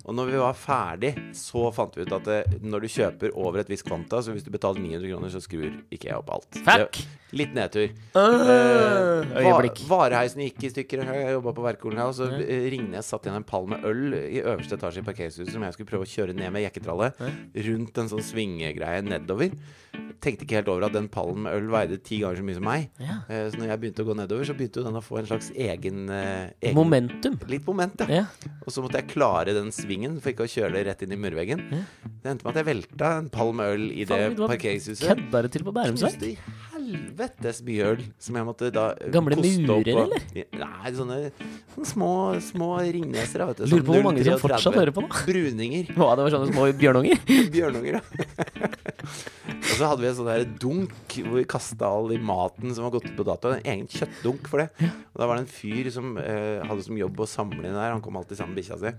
[0.08, 3.60] Og når vi var ferdig, så fant vi ut at det, når du kjøper over
[3.62, 6.60] et visst kvanta, så hvis du betaler 900 kroner, så skrur IKEA opp alt.
[6.66, 7.02] Fuck!
[7.36, 7.90] Litt nedtur.
[8.16, 9.82] Uh, Eh, øyeblikk.
[9.90, 11.02] va vareheisen gikk i stykker.
[11.04, 14.14] Jeg jobba på Verkkolen her, og så eh, Ringnes satt igjen en pall med øl
[14.16, 17.18] i øverste etasje i parkeringshuset som jeg skulle prøve å kjøre ned med jekketrallet
[17.68, 19.52] rundt en sånn svingegreie nedover.
[20.24, 22.66] Tenkte ikke helt over at den pallen med øl veide ti ganger så mye som
[22.66, 22.88] meg.
[23.02, 23.18] Ja.
[23.28, 25.26] Eh, Så når jeg begynte å gå nedover, så begynte jo den å få en
[25.30, 27.38] slags egen, eh, egen Momentum.
[27.50, 28.22] Litt moment, ja.
[28.22, 28.54] Ja.
[28.66, 31.20] Og så måtte jeg klare den svingen for ikke å kjøre det rett inn i
[31.20, 31.64] murveggen.
[32.22, 35.06] Det endte med at jeg velta en palm øl i det du har parkeringshuset.
[35.08, 36.18] Kødda det til på Bærums Verk?
[36.18, 36.38] Knuste i
[36.88, 40.24] helvetes mye øl som jeg måtte da eh, Gamle murer, eller?
[40.34, 41.18] Nei, sånne,
[41.74, 42.10] sånne små,
[42.44, 43.44] små ringneser.
[43.50, 45.10] Vet du, Lurer sånn på hvor mange som fortsatt hører på nå.
[45.28, 45.92] Bruninger.
[45.96, 47.22] Hva, det var sånne små bjørnunger?
[47.54, 48.70] Bjørnunger, ja.
[49.58, 52.86] og så hadde vi en sånn der dunk hvor vi kasta all i maten som
[52.86, 53.52] var gått ut på dato.
[53.56, 54.90] En egen kjøttdunk for det.
[55.12, 57.94] Og da var det en fyr som eh, hadde som jobb å samle inn der.
[57.94, 58.94] Han kom alltid sammen med bikkja si.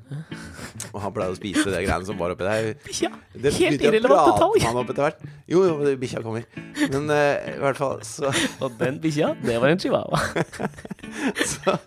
[0.93, 2.71] Og han pleide å spise det greiene som var oppi der.
[2.85, 3.11] Bikkja.
[3.39, 5.29] Det Helt irrelevant detalj.
[5.49, 6.45] Jo, jo, bikkja kommer.
[6.89, 8.29] Men eh, fall så,
[8.63, 10.19] Og den bikkja, det var en chihuahua.
[11.53, 11.77] så,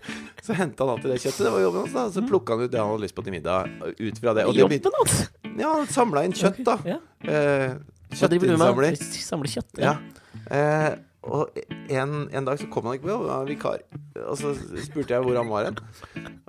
[0.43, 1.45] så henta han alltid det kjøttet.
[1.47, 1.95] Det var jobben hans.
[1.97, 3.70] da Så plukka han ut det han hadde lyst på til middag.
[4.01, 4.49] Ut fra det.
[4.49, 5.22] Og det Jobben hans!
[5.53, 6.76] ja, han samla inn kjøtt, da.
[6.88, 6.99] Ja.
[7.22, 7.78] Eh?
[8.12, 8.99] Kjøttinnsamler.
[9.22, 9.80] Samler kjøtt?
[9.80, 9.97] Ja.
[10.53, 10.90] Eh,
[11.22, 11.55] og
[11.88, 13.84] en, en dag så kom han ikke på og han var vikar.
[14.26, 15.78] Og så spurte jeg hvor han var hen.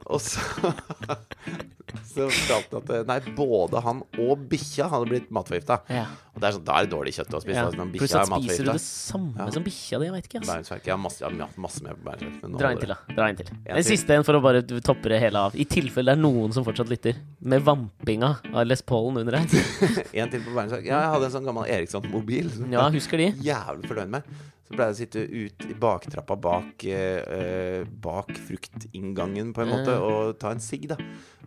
[0.09, 0.41] Og så
[2.07, 5.79] Så fortalte han at nei, både han og bikkja hadde blitt matforgifta.
[5.93, 6.05] Ja.
[6.33, 7.57] Og det er sånn, da er det dårlig kjøtt å spise.
[7.59, 7.65] Ja.
[7.69, 10.07] altså, Pluss at er spiser du det samme som bikkja di?
[10.07, 10.41] Jeg veit ikke.
[10.41, 10.77] Altså.
[10.79, 12.55] Jeg har masse, jeg har masse med på Bærensverk.
[12.63, 12.97] Dra en til, da.
[13.13, 13.51] Dra en til.
[13.53, 13.89] En den til.
[13.91, 15.57] siste en for å bare toppe det hele av.
[15.59, 17.19] I tilfelle det er noen som fortsatt lytter.
[17.53, 19.69] Med vampinga av Les Paulen under her.
[20.23, 20.87] En til på Bærensverk.
[20.87, 22.49] Ja, jeg hadde en sånn gammel Eriksson-mobil.
[22.73, 23.29] Ja, husker de?
[23.45, 24.33] Jævlig fornøyd med.
[24.73, 29.69] Så pleide jeg å sitte ut i baktrappa bak, eh, eh, bak fruktinngangen på en
[29.69, 30.97] måte og ta en sigg, da.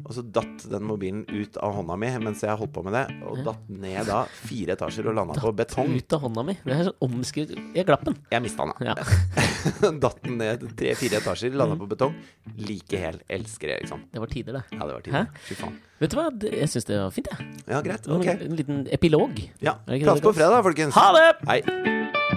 [0.05, 3.03] Og så datt den mobilen ut av hånda mi mens jeg holdt på med det,
[3.27, 5.91] og datt ned da fire etasjer og landa på betong.
[5.99, 6.55] Ut av hånda mi.
[6.63, 8.15] Det er sånn omskrevet Jeg glapp den.
[8.31, 8.87] Jeg mista den.
[8.87, 8.95] Ja.
[10.07, 12.15] datt den ned tre-fire etasjer, landa på betong.
[12.63, 13.19] Like hel.
[13.27, 14.07] Elsker Eriksson.
[14.13, 14.65] Det var tider, det.
[14.71, 15.27] Ja, det var Hæ?
[15.49, 15.77] Fy faen.
[15.99, 17.51] Vet du hva, jeg syns det var fint, jeg.
[17.67, 18.07] Ja, greit.
[18.07, 18.31] Ok.
[18.37, 19.43] En liten epilog.
[19.59, 19.81] Ja.
[19.89, 20.95] Det det det på fredag, folkens.
[20.95, 21.31] Ha det!
[21.51, 22.35] Hei.